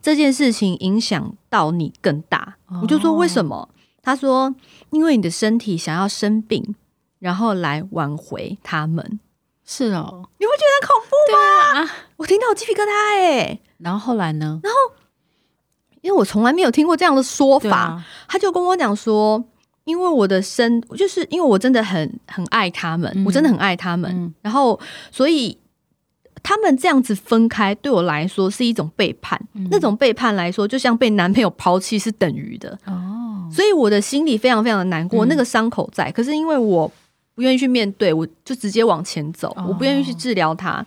[0.00, 2.56] 这件事情影响到你更大。
[2.68, 3.68] 哦”我就说：“为什么？”
[4.02, 4.54] 他说
[4.88, 6.74] ：“因为你的身体想要生病，
[7.18, 9.20] 然后来挽回他们。”
[9.66, 11.80] 是哦，你会觉得恐怖吗？
[11.80, 13.60] 啊、我听到我鸡皮疙瘩哎、欸。
[13.76, 14.60] 然后后来呢？
[14.62, 14.94] 然后。
[16.02, 19.42] 因为我从来没有听过这样的说法，啊、他就跟我讲说，
[19.84, 24.78] 因为我的身，就是因为我真的很很爱他们，嗯、我真的很爱他们，嗯、然后
[25.12, 25.56] 所以
[26.42, 36.90] 他们这样子分开对我来说是一种背叛，嗯、那种背叛来说，就像被男朋友抛弃是等于的哦，所以我的心里非常非常的难过，嗯、那个伤口在，可是因为我
[37.36, 40.84] 不愿意去面对，我就直接往前走，哦、我不愿意去治疗它，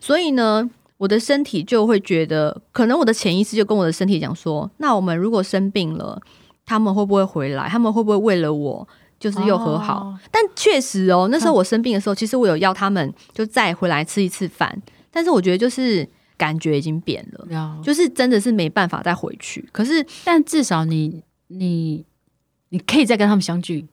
[0.00, 0.70] 所以呢。
[0.98, 6.20] 我的身体就会觉得，可能我的潜意识就跟我的身体讲说：那我们如果生病了，
[6.64, 7.68] 他们会不会回来？
[7.68, 8.86] 他们会不会为了我，
[9.20, 9.98] 就是又和好？
[9.98, 14.80] 哦、但确实哦，那时候我生病的时候，其实我有要他们就再回来吃一次饭，
[15.10, 19.68] 但是我觉得就是感觉已经变了，哦、就是真的是没办法再回去。
[19.72, 22.04] 可是，但至少你你
[22.70, 23.86] 你可以再跟他们相聚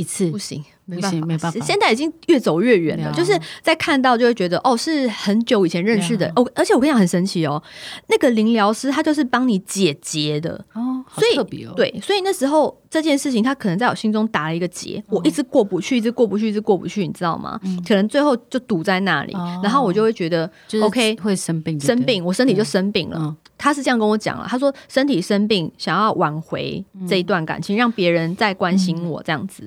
[0.00, 0.64] 一次，不行。
[0.90, 1.60] 不行，没办法。
[1.64, 6.44] 现在已经越走越远了，就是在看到就会觉得哦，是很久以前认识的哦。
[6.52, 7.62] 而且我跟你讲很神奇哦，
[8.08, 11.74] 那个灵疗师他就是帮你解结的哦，好特别哦。
[11.76, 17.60] 对，所以那时候这件事情他可能在我心中打了一个结，我一直过不去，一直过不去，一直过不去，你知道吗？
[17.86, 19.32] 可能最后就堵在那里，
[19.62, 20.50] 然后我就会觉得
[20.82, 23.36] OK 会生病，生病，我身体就生病了。
[23.56, 29.64] 他是这样跟我讲了，他说身体生病，想要挽回这一段感情，让别人再关心我这样子。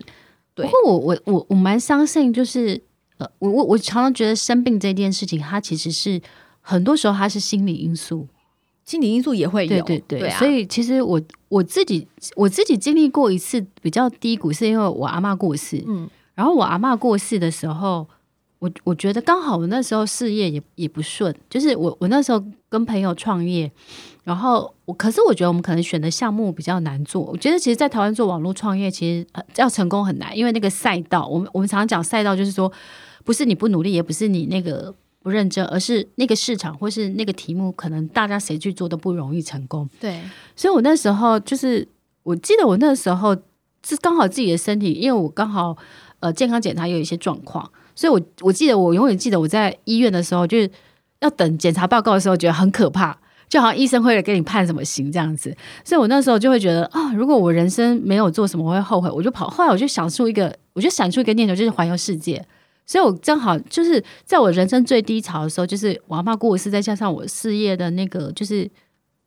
[0.56, 2.82] 对，不过我我我我蛮相信，就是
[3.18, 6.22] 呃，我我我常常觉得生病这件事情，它其实是
[6.62, 8.28] 很多时候它是心理因素，
[8.86, 18.08] 心理因素也会有，对对对，对啊、所以其实我我自己我自己经历过一次比较低谷，是因为我阿嬷过世，嗯，然后我阿嬷过世的时候，
[18.60, 23.72] 我我觉得刚好我那时候事业也也不顺，就是我我那时候跟朋友创业。
[24.24, 27.22] 然后我，可是我觉得我们可能选的项目比较难做。
[27.24, 32.72] 我觉得其实，在台湾做网络创业，其实要成功很难，因为那个赛道，我们我们常常讲赛道，就是说，
[33.26, 39.90] 不是你不努力，也不是你那个不认真，而是那个市场或是那个题目，可能大家谁去做都不容易成功。
[40.00, 40.22] 对，
[40.56, 41.86] 所以我那时候就是，
[42.24, 43.36] 我记得我那时候
[43.86, 45.76] 是刚好自己的身体，因为我刚好
[46.22, 50.72] 呃健康检查有一些状况，所以我我记得我永远记得我在医院的时候，就是
[51.20, 53.20] 要等检查报告的时候，觉得很可怕。
[53.54, 59.08] 就好像医生会给你判什么刑这样子，所以我那时候就会觉得啊，如果我人生没有做什么，我会后悔。
[59.12, 62.44] 我就跑，后来我就想出一个，我就想出一个念头，就是环游世界。
[62.88, 68.68] 所以我正好就是在我人生最低潮的时候，就是我阿妈过世，再加上我事业的那个就是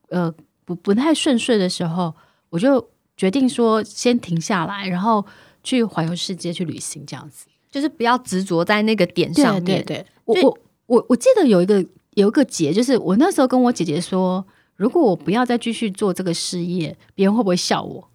[0.08, 0.34] 呃
[0.64, 2.12] 不不太顺遂的时候，
[2.50, 2.84] 我就
[3.16, 5.24] 决定说先停下来，然后
[5.62, 9.62] 去环游世界去旅行，这样子就是不要执着在那个点上面。
[9.62, 11.86] 对，对，对，我我我我记得有一个。
[12.16, 14.42] 有一个结，就是我那时候跟我姐姐说，
[14.76, 18.08] 如果我不要再继续做这个事业，别人会不会笑我？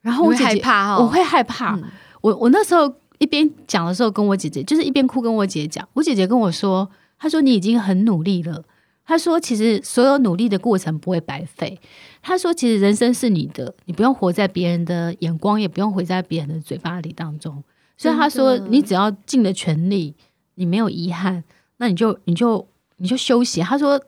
[0.00, 1.76] 然后我害怕，我会害怕。
[1.76, 1.84] 嗯、
[2.22, 5.88] 我我那时候一边讲的时候，跟我姐姐就是一边哭，跟我姐姐讲。
[5.92, 6.90] 我姐姐跟我说，
[7.20, 8.64] 她说你已经很努力了。
[9.04, 11.80] 她说其实所有努力的过程不会白费。
[12.20, 17.62] 她说其实人生是你的，你不用活在别人的眼光，也不用活在别人的嘴巴里当中。
[17.96, 20.16] 所以她说，你只要尽了全力，
[20.56, 21.44] 你没有遗憾，
[21.76, 22.66] 那你就你就。
[23.02, 23.60] 你就休息。
[23.60, 24.00] 他说，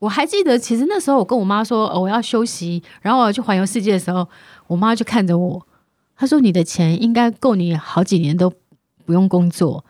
[0.00, 4.28] 我还记得，其实那时候我跟我妈说，哦，我要休息，然后我要去环游世界的时候，
[4.66, 5.64] 我妈就看着我，
[6.16, 8.52] 她说：“你的钱应该够你好几年都
[9.06, 9.84] 不用工作。”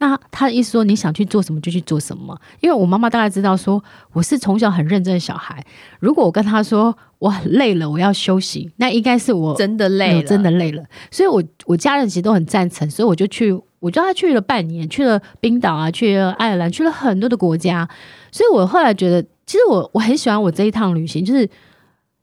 [0.00, 2.40] 那她的意思说，你想去做什么就去做什么。
[2.60, 5.62] 因为我妈妈大概知道说，我是从小很认真的小孩。
[6.00, 10.82] 如果我跟她说我很累了，我要休息，那应该是我真的累了，真的累了。
[11.10, 13.60] 所以我我家人其实都很赞成，所以我就去。
[13.86, 17.88] 我叫他去了半年，去了冰岛啊，去了爱尔兰，去了很多的国家。
[18.32, 21.48] 所以我后来觉得，其实我我很喜欢我这一趟旅行，就是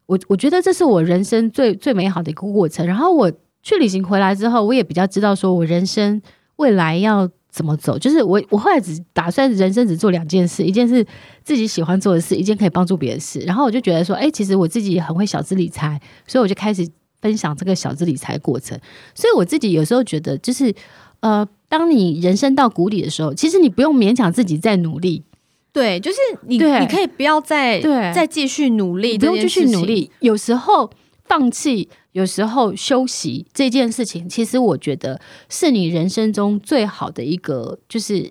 [0.06, 2.86] 我我觉得这是我人生最最美好的一个过程。
[2.86, 6.22] 然后我去旅行回来之后，我也比较知道说我人生
[6.58, 7.98] 未来要怎么走。
[7.98, 11.06] 就是我我后来只打算人生只做两件事，一件是
[11.44, 13.40] 自己喜欢做的事，一件可以帮助别人的事。
[13.48, 16.86] 然后我就觉得说，哎，其实我自己很会小资理财，所以我就开始
[17.22, 18.78] 分享这个小资理财过程。
[19.16, 20.76] 所以我自己有时候觉得，就是。
[21.24, 25.24] 呃，当你人生到谷底的时候，其实你不用勉强自己再努力，
[25.72, 30.12] 对，就是你，对你可以不要再对再继续努力，不用继续努力。
[30.20, 30.92] 有时候
[31.24, 38.30] 放弃，有时候休息这件事情，其实我觉得是你人生中最好的一个，就是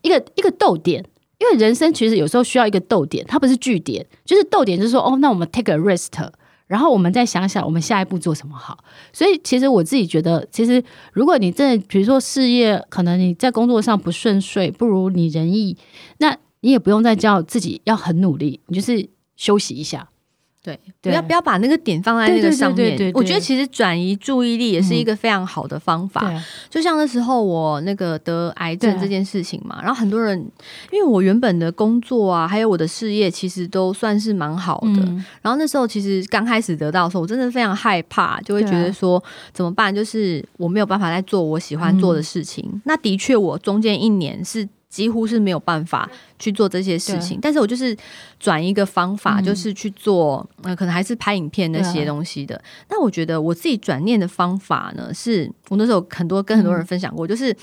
[0.00, 1.04] 一个一个逗点。
[1.38, 6.08] 因为人生其实有时候需要一个逗点，它不是句点，就是逗点，就是说哦，那我们 take a rest。
[6.70, 8.84] 然后我们再想想我们下一步做什么好。
[9.12, 10.80] 所以其实我自己觉得，其实
[11.12, 15.76] 如果你真的比如说事业可能你在工作上不顺遂，不如你人意，
[16.18, 20.09] 那你也不用再叫自己要很努力，你就是休息一下。
[20.62, 23.10] 对，不要不要把那个点放在那个上面。
[23.14, 26.20] 我觉得其实转移注意力也是一个非常好的方法。
[26.30, 30.38] 嗯、就像那时候我那个得癌症这件事情嘛，然后很多人
[30.92, 35.00] 因为我原本的工作啊，还有我的事业，其实都算是蛮好的。
[35.02, 39.22] 嗯、然后那时候其实刚开始得到的时候，我真的非常害怕，就会觉得说
[39.54, 39.94] 怎么办？
[39.94, 42.68] 就是我没有办法再做我喜欢做的事情。
[42.70, 44.68] 嗯、那的确，我中间一年是。
[44.90, 46.06] 几乎是没有办法
[46.38, 47.96] 去做这些事情，但是我就是
[48.38, 52.60] 转一个方法，就是去做，呃，可能还是拍影片那些东西的。
[52.90, 57.56] 那我觉得我自己转念的方法呢，是我那时候很多跟很多人分享过，就是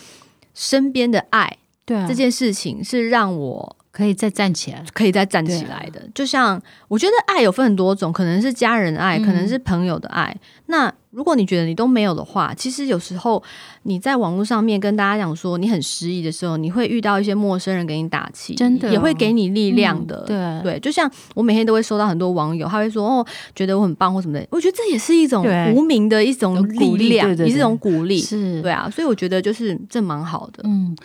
[0.55, 3.75] 身边的爱，对这件事情是让我。
[3.89, 5.99] 可以再站起来，可以再站起来的。
[6.13, 10.37] 就像我觉得爱有分很多种，可能是家人的爱，可能是朋友的爱。
[10.67, 13.41] 那如果你觉得你都没有的话，其实有时候
[13.82, 20.23] 你在网络上面跟大家讲说你很失意的时候，你会遇到一些陌生人给你打气，真的也会给你力量的。
[20.27, 23.25] 对对，就像我每天都会收到很多网友，他会说哦，
[23.56, 24.45] 觉得我很棒或什么的。
[24.51, 28.19] 我觉得这也是一种无名的一种力量，也是一种鼓励。
[28.19, 30.62] 是，对啊，所以我觉得就是这蛮好的。
[30.65, 30.95] 嗯。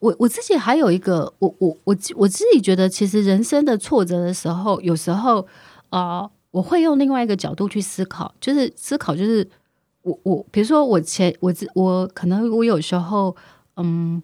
[0.00, 5.46] 我我自己还有一个，我我我我自己觉得，其实人生的挫折的时候，有时候
[5.90, 9.46] 啊、呃，我会用另外一个角度去思考，就是思考，就是
[10.02, 13.36] 我我比如说我前我我可能我有时候
[13.76, 14.22] 嗯，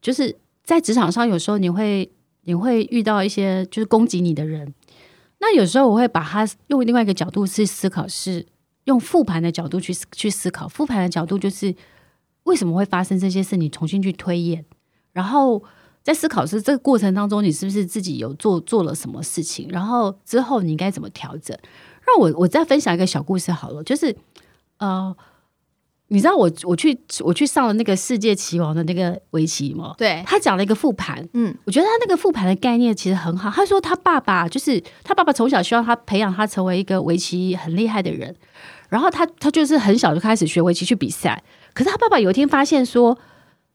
[0.00, 2.10] 就是在职场上，有时候你会
[2.42, 4.72] 你会遇到一些就是攻击你的人，
[5.38, 8.46] 那有时候我会把它用另外一个角度去思考，是
[8.84, 11.74] 用复盘的角度去去思考，复盘的角度就是
[12.44, 14.64] 为什么会发生这些事，你重新去推演。
[15.12, 15.62] 然后
[16.02, 19.68] 在思考是这个过程当中，你是不是自己有做做了什么事情？
[19.70, 21.56] 然后之后你应该怎么调整？
[22.06, 24.16] 让我我再分享一个小故事好了，就是
[24.78, 25.16] 呃，
[26.08, 29.94] 你知道我我去我去上了那个世界棋王的那个围棋吗？
[29.98, 33.50] 对，他讲了一个复盘，嗯，我觉得他那个复盘的概念其实很好。
[33.50, 38.34] 他说他爸爸就是他爸爸从小希望他培养他成为一个围棋很厉害的人，
[38.88, 41.42] 然后他他就是很小就开始学围棋去比赛，
[41.74, 43.18] 可是他爸爸有一天发现说。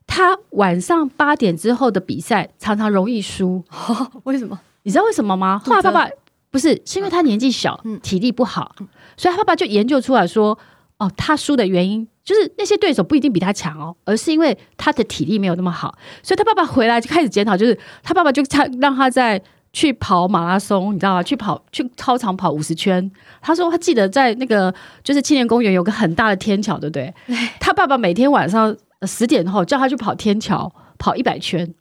[0.08, 3.64] 他晚上八点之后的比赛常常容易输，
[4.26, 4.60] 为什么？
[4.84, 5.62] 你知道为什么吗？
[5.64, 6.10] 后来爸爸
[6.50, 8.76] 不是，是因为他年纪小，体力不好，
[9.16, 10.58] 所以他爸爸就研究出来说，
[11.02, 15.98] 哦，他输的原因就是那些对手不一定比他强哦，而是因为他的体力没有那么好。
[16.22, 19.42] 所以他爸爸回来就开始检讨，就是他爸爸就他让他在
[19.74, 21.24] 去跑马拉松，你知道吗？
[21.24, 23.12] 去跑去操场跑五十圈。
[23.42, 27.14] 他说他记得在那个就是青年公园有个很大的天桥，对不对？
[27.60, 28.78] 他爸爸每天晚上。
[29.08, 31.74] 十点后叫他去跑天桥，跑一百圈，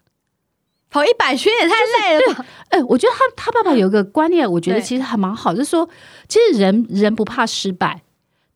[0.88, 2.46] 跑一百圈也太累了吧？
[2.70, 5.86] 哎、欸，我觉得他他爸爸有一个观念，我觉得其实还蛮好，就是说，
[6.28, 8.00] 其实人人不怕失败，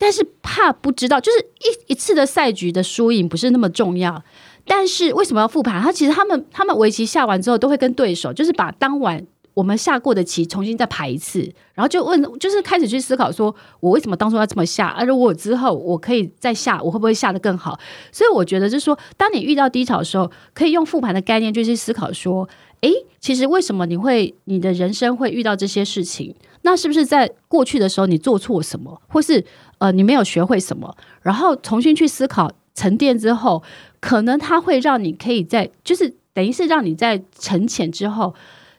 [0.05, 4.23] 但是怕不知道，就是一一次的赛局的输赢不是那么重要。
[4.67, 5.81] 但是为什么要复盘？
[5.83, 9.27] 他其实他们他们围棋下完之后，都会跟对手，就是把当晚。
[9.55, 11.39] 我们下过的棋重新再排一次，
[11.75, 17.79] 然后就问，就是开始去思考，说我为什么当初要这么下，而如果我之后我可以再下，我会不会下得更好？
[18.11, 22.49] 所以我觉得就是说，当你遇到低潮的时候，可以用复盘的概念，就去思考说，
[22.81, 26.35] 诶，其实为什么你会你的人生会遇到这些事情？
[26.63, 29.45] 那是不是在过去的时候你做错什么，或是
[29.85, 30.97] 呃你没有学会什么？
[31.21, 33.63] 然后重新去思考，沉淀之后，
[34.01, 38.35] 可能它会让你可以在，就是等于是让你在沉潜之后。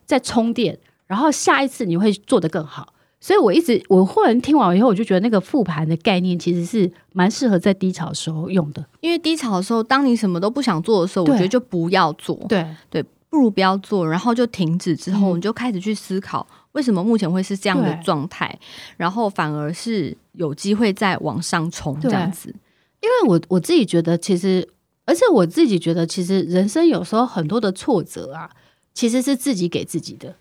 [0.07, 2.93] 再充电，然后下一次你会做得更好。
[3.19, 8.85] 所以我一直，我忽然听完以后，我就觉得那个复盘的概念其实是蛮适合在低潮的时候用的。
[9.01, 12.35] 因为低潮的时候，当你什么都不想做的时候，我觉得就不要做。
[12.47, 18.57] 对对，不如不要做，然后就停止之后，你就开始去思考为什么目前会是这样的状态，
[18.95, 22.53] 然后反而是有机会再往上冲这样子。
[23.01, 24.69] 因为我我自己觉得，其实，
[25.05, 28.49] 而且我自己觉得，其实人生有时候很多的挫折啊。
[28.97, 30.33] 其实是自己给自己的，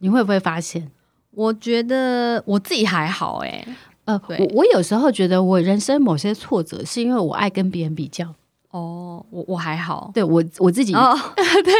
[0.00, 0.90] 你会不会发现？
[1.30, 3.68] 我觉得我自己还好哎、欸，
[4.04, 8.34] 呃，我我有时候觉得我人生某些挫折是因为我爱跟别人比较。
[8.76, 11.16] 哦，我我还好，对我我自己，哦、
[11.64, 11.72] 对，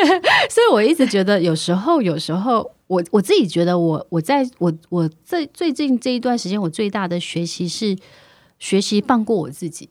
[0.48, 7.96] 所以我一直觉得有时候有时候我我自己觉得我我在我我在最近这一段时间，我最大的学习是
[8.58, 9.88] 学习放过我自己。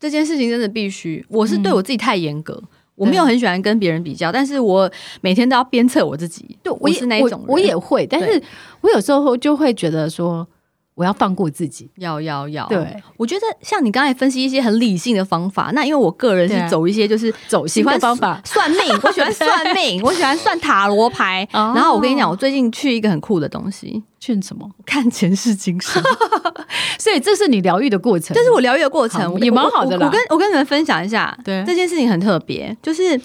[0.00, 2.60] 这件事情真的必须，我是对我自己太严格。
[2.62, 4.88] 嗯我没有很喜欢跟别人比较，但是我
[5.20, 6.56] 每天都要鞭策我自己。
[6.62, 8.40] 对，我是那一种人，我也会，但是
[8.82, 10.46] 我有时候就会觉得说，
[10.94, 12.66] 我要放过自己，要要要。
[12.68, 21.46] 对，我觉得像你刚才分析一些很理性的方法，那因为我个人是走一些就是走喜欢方法，算命，我喜欢算命， 我喜欢算塔罗牌。
[21.50, 24.70] 然后我跟你讲，我最近去一个很酷的东西，去什么？
[24.86, 26.02] 看前世今生。
[26.98, 30.06] 所以这是你疗愈的过程，这是我疗愈的过程，也蛮好的啦。
[30.06, 33.20] 我跟我跟你们分享一下，对这件事情很特别，就是。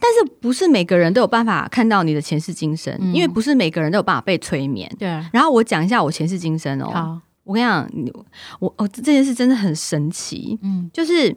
[0.00, 4.90] 但是不是每个人都有办法看到你的前世今生，嗯、因为不是每个人都有办法被催眠。
[4.98, 5.08] 对。
[5.32, 6.90] 然后我讲一下我前世今生哦。
[6.92, 7.20] 好。
[7.44, 7.88] 我跟你讲，
[8.58, 10.58] 我哦这件事真的很神奇。
[10.62, 10.90] 嗯。
[10.92, 11.36] 就是。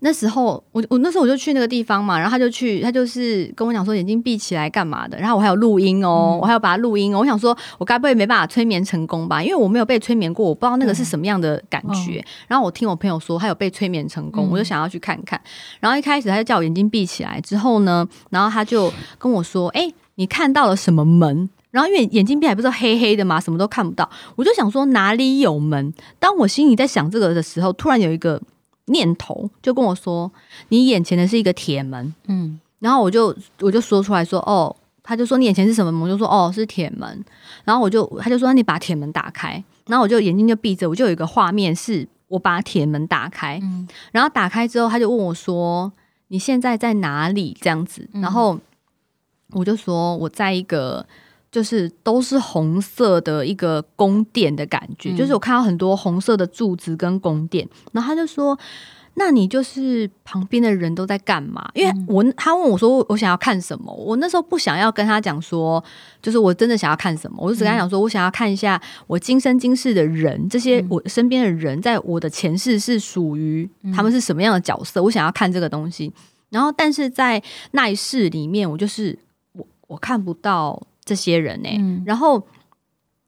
[0.00, 7.18] 那时候，我我那时候我就去那个地方嘛，然后他就去，他就是跟我讲说眼睛闭起来干嘛的，然后我还有录音哦，嗯、我还要把它录音哦。
[7.18, 9.42] 我想说，我该不会没办法催眠成功吧？
[9.42, 12.20] 因为我没有被催眠过，我不知道那个是什么样的感觉。
[12.20, 15.40] 嗯、然后我听我朋友说，他有被催眠成功，嗯、我就想要去看看。
[15.80, 24.08] 然后一开始他就叫我眼睛闭起来，之后呢，然后他就跟我说：“哎、欸，你看到了什么门？”然后因为眼睛闭起来不是黑黑的嘛，什么都看不到。
[24.36, 25.92] 我就想说哪里有门？
[26.20, 28.40] 当我心里在想这个的时候，突然有一个。
[28.88, 30.30] 念头就跟我说
[30.68, 37.24] ：“你眼前的是一个铁门。”嗯，然后我就我就说出来说：“哦。”他就说：“你眼前是什么门？”我就说：“哦，是铁门。”
[37.64, 43.58] 然后我就他就说：“你把铁门打开。”然后我就眼睛就闭着，我就有一个画面是我把铁门打开。
[43.62, 45.90] 嗯，然后打开之后，他就问我说
[46.28, 48.58] ：“你现在在哪里？”这样子，然后
[49.52, 51.06] 我就说：“我在一个。”
[51.50, 58.58] 就是都是红色的一个宫殿的感觉，嗯、就是我看到很多红色的柱子跟宫殿，然后他就说
[59.14, 65.82] ：“那你就是旁边的人都在干嘛？”因为我他问我说：“我想要看什么？”我那时候不想要跟他讲说，
[66.20, 75.02] 就是我真的想要看什么，我就只跟他讲说：“我想要看一下我今生今世的人，这些我身边的人，在我的前世是属于他们是什么样的角色？
[75.02, 76.12] 我想要看这个东西。”
[76.50, 79.18] 然后，但是在那一世里面，我就是
[79.54, 80.80] 我我看不到。
[81.08, 82.46] 这些人呢、欸，嗯、然后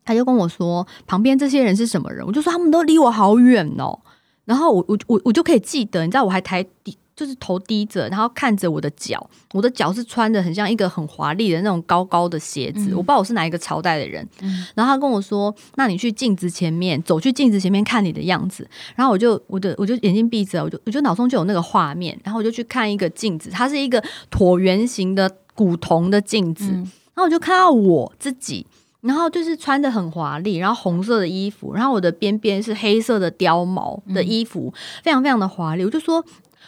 [0.04, 2.26] 他就跟我说，旁边这些人是什么人？
[2.26, 3.98] 我就说他们都离我好远哦。
[4.44, 12.90] 然后我我我我就可以记得，你知道，我还抬低，就是头低着，然后看着我的脚，我的脚是穿的很像一个很华丽的那种高高的鞋子。
[12.90, 14.26] 嗯、我不知道我是哪一个朝代的人。
[14.42, 18.68] 嗯、然后他跟我说，那你去镜子前面，走去镜子前面看你的样子。
[18.96, 26.64] 然后我就我的我就眼睛闭着，我就我就脑中就有那个画面，然后我就去看一个镜子，它是一个椭圆形的古铜的镜子。
[26.72, 28.66] 嗯然后我就看到我自己，
[29.02, 35.84] 然后就是穿的很华丽，然后红色的衣服，然后我的边边是黑色的貂毛的衣服，嗯、非常非常的华丽。
[35.84, 36.24] 我就说，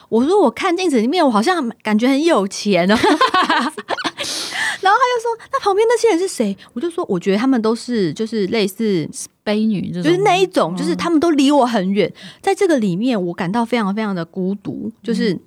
[0.09, 2.95] 我说我看镜子里面，我好像感觉很有钱哦。
[4.83, 6.57] 然后他就说，那旁边那些人是谁？
[6.73, 9.09] 我就说，我觉得他们都是就是类似
[9.45, 15.39] 悲女，就是那一种，就是他们都离我很远，在这个里面，我感到非常非常的孤独，就是。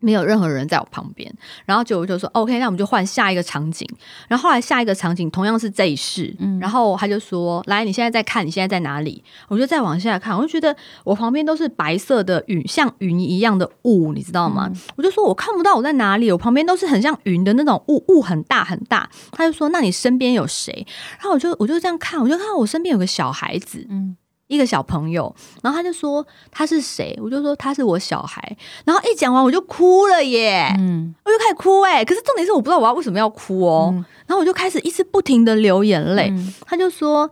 [0.00, 1.32] 没有任何人在我旁边，
[1.64, 3.88] 然后就我就说 OK，那我们就换下一个场景。
[4.28, 14.68] 然后后来下一个场景同样是这一世，嗯，然后他就说：“来，你现在在看，你现在在哪里？”我就再往下看，我就觉得我旁边都是白色的云，像云一样的雾，你知道吗？
[14.70, 19.08] 嗯，我就说我看不到我在哪里，我旁边都是很像云的那种雾，雾很大很大。
[19.32, 20.86] 他就说：“那你身边有谁？”
[21.18, 24.16] 然后我就我就这样看，我就看到我身边有个小孩子，嗯。
[24.48, 37.28] 一个小朋友，然后他就说他是谁，我就说他是我小孩，然后一讲完我就哭了耶，嗯，我就开始哭哎，可是重点是我不知道我要为什么要哭哦，嗯、然后我就开始一直不停的流眼泪，嗯、他就说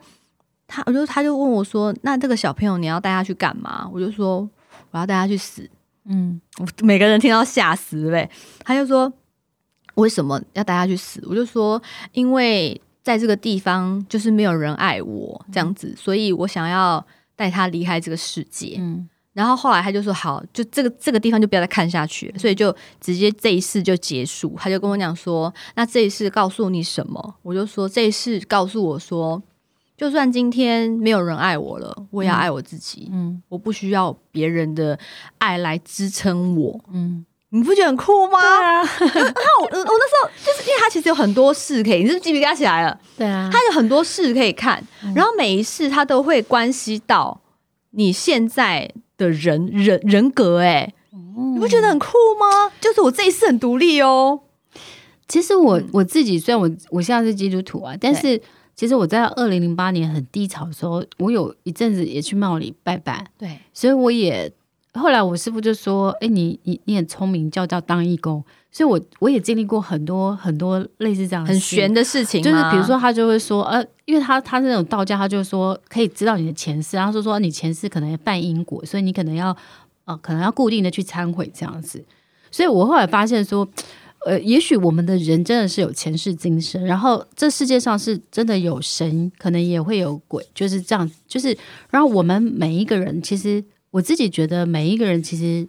[0.67, 3.89] 他，我就他就问我说，那这个小朋友你要带他去干嘛？
[3.93, 4.49] 我就说
[4.91, 5.71] 我要带他去死，
[6.07, 8.29] 嗯， 我每个人听到吓死嘞，
[8.65, 9.12] 他就说
[9.95, 11.23] 为什么要带他去死？
[11.29, 11.81] 我就说
[12.12, 12.81] 因为。
[13.05, 18.77] 在这个地方，就是没有人爱我这样子，嗯、所以我想要带他离开这个世界。
[18.79, 29.43] 嗯，然后后来他就说：“好，就这个这个地方就不要再看下去所以就直接这一世就结束。”他就跟我讲说：“那这一世告诉你什么？”我就说：“这一世告诉我说，
[29.99, 33.11] 就算今天没有人爱我了，我也要爱我自己。
[33.13, 34.99] 嗯，我不需要别人的
[35.37, 37.27] 爱来支撑我。”嗯。
[37.55, 38.39] 你不觉得很酷吗？
[38.41, 38.83] 对啊，
[39.15, 42.99] 然后我我那时候就是因为他其实有很多事可以，你是不是鸡皮疙瘩起来了？
[43.17, 47.41] 对啊，他有很多事可以看，嗯、然后每一世他都会关系到
[47.91, 52.09] 你现在的人人人格、欸，哎、嗯，你不觉得很酷
[52.41, 52.73] 吗？
[52.81, 54.41] 就是我这一世很独立哦。
[55.29, 58.41] 其实我我自己虽然我我现在是基督徒啊，但是
[58.75, 64.53] 其实我在二零零八年很低潮的时候，我有一阵子也去庙里拜拜，对，所以我也。
[65.01, 79.57] 后来我师傅就说：“哎，你你你很聪明，叫叫当义工。”所以我，我我也经历过很多很多类似这样很玄的事情，就是比如说，他就会说：“呃，因为他他是那种道教，他就说可以知道你的前世，然后说说你前世可能要办因果，所以你可能要
[80.07, 82.05] 呃可能要固定的去忏悔这样子。”
[82.51, 83.68] 所以我后来发现说，
[84.26, 91.09] 呃，也许我们的人真的是有前世今生，然后这世界上是真的有神，可能也会有鬼，就是这样。
[91.28, 91.57] 就是，
[91.90, 93.62] 然后我们每一个人，其实
[93.95, 95.68] 我自己觉得每一个人，其实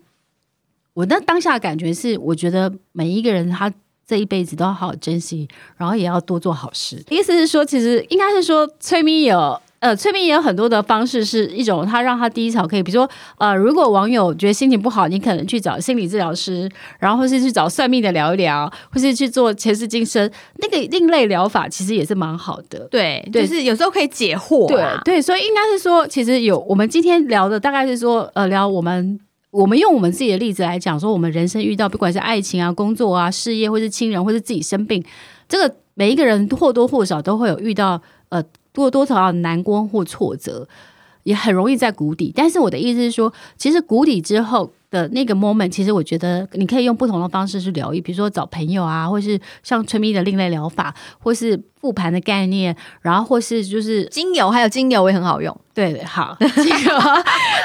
[0.95, 3.71] 我那当下的感觉是，我觉得每一个人他
[4.03, 5.47] 这一辈子都要好好珍惜，
[5.77, 7.03] 然后也要多做好事。
[7.11, 9.61] 意思是说，其实应该是说催米有。
[9.85, 13.07] 呃，催眠也有很多的方式，是一种他让他低潮可以，比如说，
[13.37, 16.67] 呃，如果网友觉得心情不好，你可能去找心理治疗师，
[16.97, 22.87] 然后或是去找算命的聊一聊，或是去做前世今生那个另类疗法，其实也是蛮好的。
[22.89, 24.99] 对，对就是有时候可以解惑啊。
[25.05, 29.19] 对对，所以应该是说，其实有我们今天聊的大概是说，呃，聊我们
[29.51, 35.03] 我们用我们自己的例子来讲，说我们人生遇到不管是爱情啊、工作啊、事业，或是亲人，或是自己生病，
[35.47, 38.43] 这个每一个人或多或少都会有遇到呃。
[38.75, 40.67] 多多少少难关或挫折，
[41.23, 42.31] 也很容易在谷底。
[42.35, 55.55] 但是我的意思是说，其实谷底之后的那个 moment，其实我觉得你可以用不同的方式去疗愈，比如说找朋友啊，或是像崔咪的另类疗法，或是复盘的概念，然后或是就是精油，还有精油也很好用。
[55.73, 56.89] 对，好，精油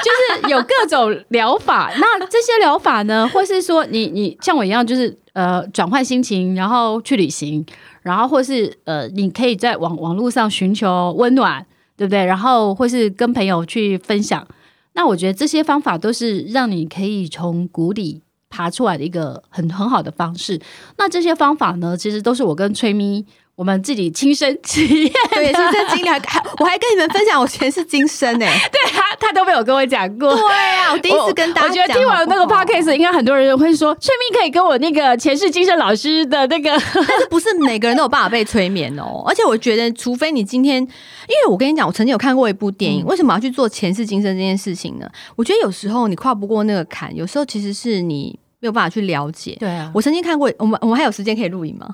[0.03, 1.91] 就是有各种疗法。
[1.97, 7.65] 那这些疗法呢，或是说你你像我一样，就是呃转换心情，然后去旅行。
[8.01, 12.25] 然后，或是呃，你可以在网网络上寻求温暖，对不对？
[12.25, 14.47] 然后，或是跟朋友去分享。
[14.93, 20.59] 那我觉得这些方法都是让你可以从谷底爬出来的一个很很好的方式。
[20.97, 23.25] 那这些方法呢，其实都是我跟崔咪。
[23.61, 28.45] 我们自己亲身体验，对，亲身经历，还我还跟你们分享我前世今生呢。
[28.73, 30.33] 对他，他都没有跟我讲过。
[30.35, 30.43] 对
[30.79, 31.69] 啊，我第一次跟大家讲。
[31.69, 36.71] 我觉得听完那个 podcast，应该很多人会说，催眠可以跟我那个前世今生老师的那个，
[37.07, 39.23] 但是不是每个人都有办法被催眠哦。
[39.27, 45.07] 而且我觉得，除非你今天，因为我跟你讲，我曾经有看过一部电影，为什么要去做前世今生这件事情呢？
[45.35, 49.55] 我觉得有时候你跨不过那个坎，有时候其实是你没有办法去了解。
[49.59, 51.87] 对啊，我曾经看过，我们我们还有时间可以录影吗？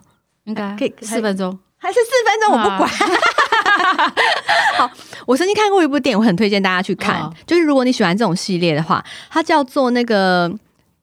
[0.48, 2.54] 应该可以四分钟，还是四分钟？
[2.54, 2.89] 我不管。
[2.89, 4.14] 啊、
[4.80, 4.91] 好，
[5.28, 7.22] 我曾经看过一部电影，我很推荐大家去看。
[7.22, 10.48] 哦、就是如果你喜欢这种系列的话，它叫做那个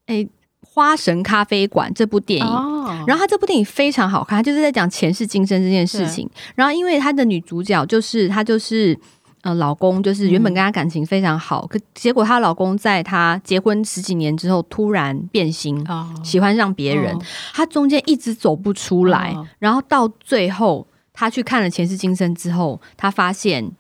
[0.06, 0.24] 诶、欸
[0.60, 2.46] 《花神咖啡馆》这部电影。
[2.46, 6.28] 哦、然后它这部电影非常好看，它就是在讲前世今生这件事情。
[6.54, 8.98] 然后因为它的女主角就是她就是。
[9.44, 17.14] 呃，老公就是原本跟她感情非常好，可、嗯、结果她老公在她结婚十几年之后突然变心，哦、喜欢上别人，
[17.52, 23.70] 她、哦、中间一直走不出来，哦、然后到最后她去看了前世今生之后，她发现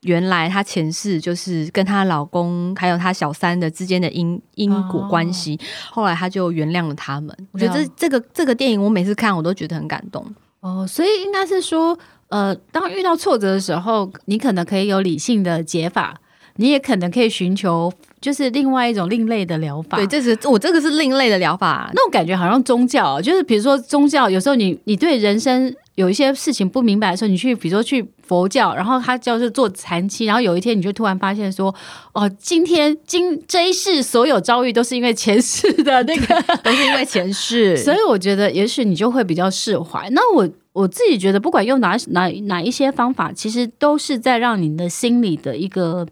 [0.00, 7.32] 原来她前世就是跟她老公还有她小三的之间的因因果关系，哦、后来她就原谅了他们。
[7.52, 10.26] 我觉得这这个这个电影我每次看我都觉得很感动
[10.58, 11.96] 哦，所以应该是说。
[12.28, 16.20] 呃，当遇到挫折的时候，你可能可以有理性的解法，
[16.56, 19.96] 你也可能可以寻求就是另外一种另类的疗法。
[19.96, 31.72] 对，这是我这个是另类的疗法，那种感觉好像宗教，就是比如说宗教，有时候你你对人生有一些事情不明白的时候，你去比如说去佛教，然后他就是做禅期，然后有一天你就突然发现说，
[32.12, 40.08] 哦，今天今这一世所有遭遇都是因为前世的那个， 都是因为前世， 所以我觉得也许你就会比较释怀。
[40.10, 40.48] 那我。
[40.76, 46.06] 我自己觉得，不管用哪哪哪一些方法，其实都是在让你的心里的一个，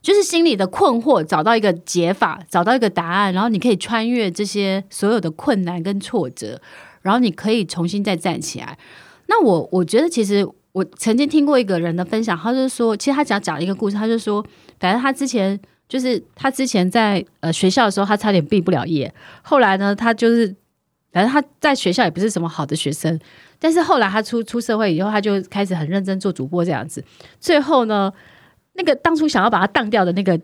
[0.00, 6.58] 就是心里的困惑找到一个解法，找到一个答案，然后你可以穿越这些所有的困难跟挫折，
[7.02, 8.78] 然后你可以重新再站起来。
[9.26, 14.42] 那我我觉得，其实我曾经听过一个人的分享，他就是说，其实他讲讲一个故事，他就说，
[14.80, 20.56] 反正他之前就是他之前在呃学校的时候，他差点毕不了业，后来呢，他就是
[21.12, 23.18] 反正他在学校也不是什么好的学生。
[23.58, 27.02] 但是后来他出出社会以后，他就开始很认真做主播这样子。
[27.40, 28.12] 最后呢，
[28.74, 30.38] 那个当初想要把他当掉的那个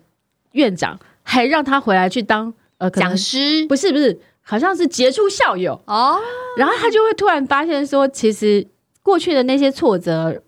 [0.53, 6.19] 院长，还让他回来去当呃讲师，不是不是，好像是杰出校友哦。
[6.59, 8.67] 然后他就会突然发现说，其实
[9.01, 10.43] 过去的那些挫折，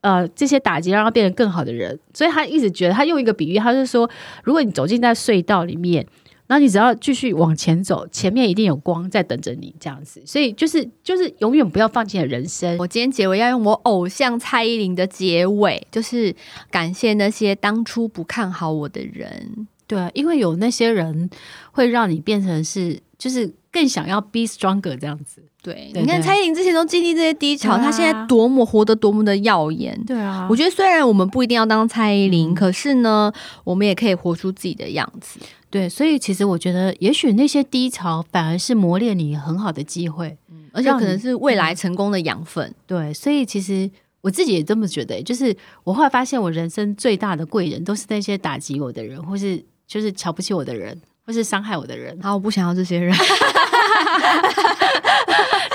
[0.00, 1.96] 呃，这些打击让他变得更好的人。
[2.12, 4.10] 所以他一直觉得，他用一个比喻，他是说，
[4.42, 6.04] 如果你走进在隧道里面。
[6.48, 10.22] 那你只要继续往前走，前面一定有光在等着你，这样子。
[10.26, 12.76] 所以就是就是永远不要放弃你的人生。
[12.78, 16.34] 我今天结尾要用我偶像蔡依林的结尾，就是
[16.70, 19.68] 感谢那些当初不看好我的人。
[19.86, 21.30] 对啊，因为有那些人
[21.72, 25.42] 会让你变成是，就是更想要 be stronger 这样子。
[25.62, 29.98] 对，对，你看蔡依林之前都经历这些低潮，她、啊、现在多么活得多么的耀眼。
[30.06, 33.32] 对啊，我觉得虽然我们不一定要当蔡依林，嗯、可是呢，
[33.64, 35.40] 我们也可以活出自己的样子。
[35.70, 42.66] 对，所以其实我觉得，也许那些低潮反而是磨练你很好的机会，嗯，而且可能是未来成功的养分。
[42.66, 42.74] 嗯。
[42.86, 43.90] 对，所以其实
[44.22, 45.54] 我自己也这么觉得，就是
[45.84, 52.18] 我后来发现，我人生最大的贵人都是那些打击我的人，或是就是瞧不起我的人，或是伤害我的人。
[52.22, 53.14] 好，我不想要这些人。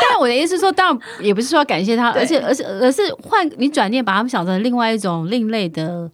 [0.10, 6.12] 但我的意思是说，当然也不是说要感谢他，而且而且而是换你转念把他们想成另外一种另类的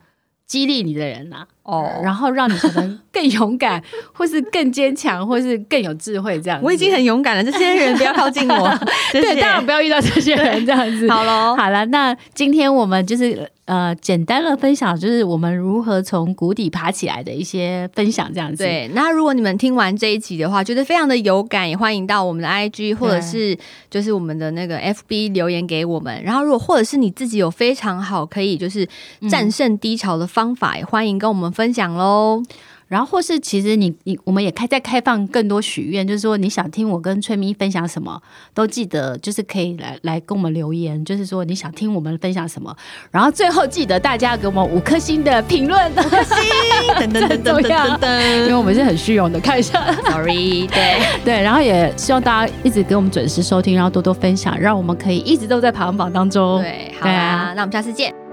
[0.49, 1.47] 激励你的人呐、啊。
[1.63, 3.79] 哦，然后让你可能更勇敢，
[4.11, 6.65] 或是更坚强，或是更有智慧这样子。
[6.65, 8.79] 我已经很勇敢了，这些人不要靠近我。
[9.13, 11.07] 对，当然不要遇到这些人这样子。
[11.11, 18.63] 好喽，好了，那今天我们就是呃简单的分享，就是我们如何从谷底爬起来的一些分享这样子。
[18.63, 23.55] 对，那如果你们听完这一集的话，觉得非常的有感，也欢迎到我们的 IG 或者是
[23.91, 26.23] 就是我们的那个 FB 留言给我们。
[26.23, 28.87] 然后如果或者是你自己有非常好可以就是
[29.29, 32.41] 战胜低潮的方法，嗯、也欢迎跟我们分享喽。
[32.89, 38.21] 然后，或是其实你你我们也开在开放更多许愿，就是说你想听我跟崔咪分享什么，
[38.53, 42.75] 都记得就是可以来来跟我们留言，就是说你想听我们分享什么。
[43.11, 46.35] 然后最后记得大家给我们五颗星的评论，五颗星，
[46.99, 51.41] 等等等等等等，因为我们是很虚荣的，看一下，sorry，对对。
[51.41, 56.59] 然后也希望大家一直给我们准时收听，然后多多分享，让我们可以一直都在排行榜当中。
[56.61, 58.28] 对，好啦，那我们下次见。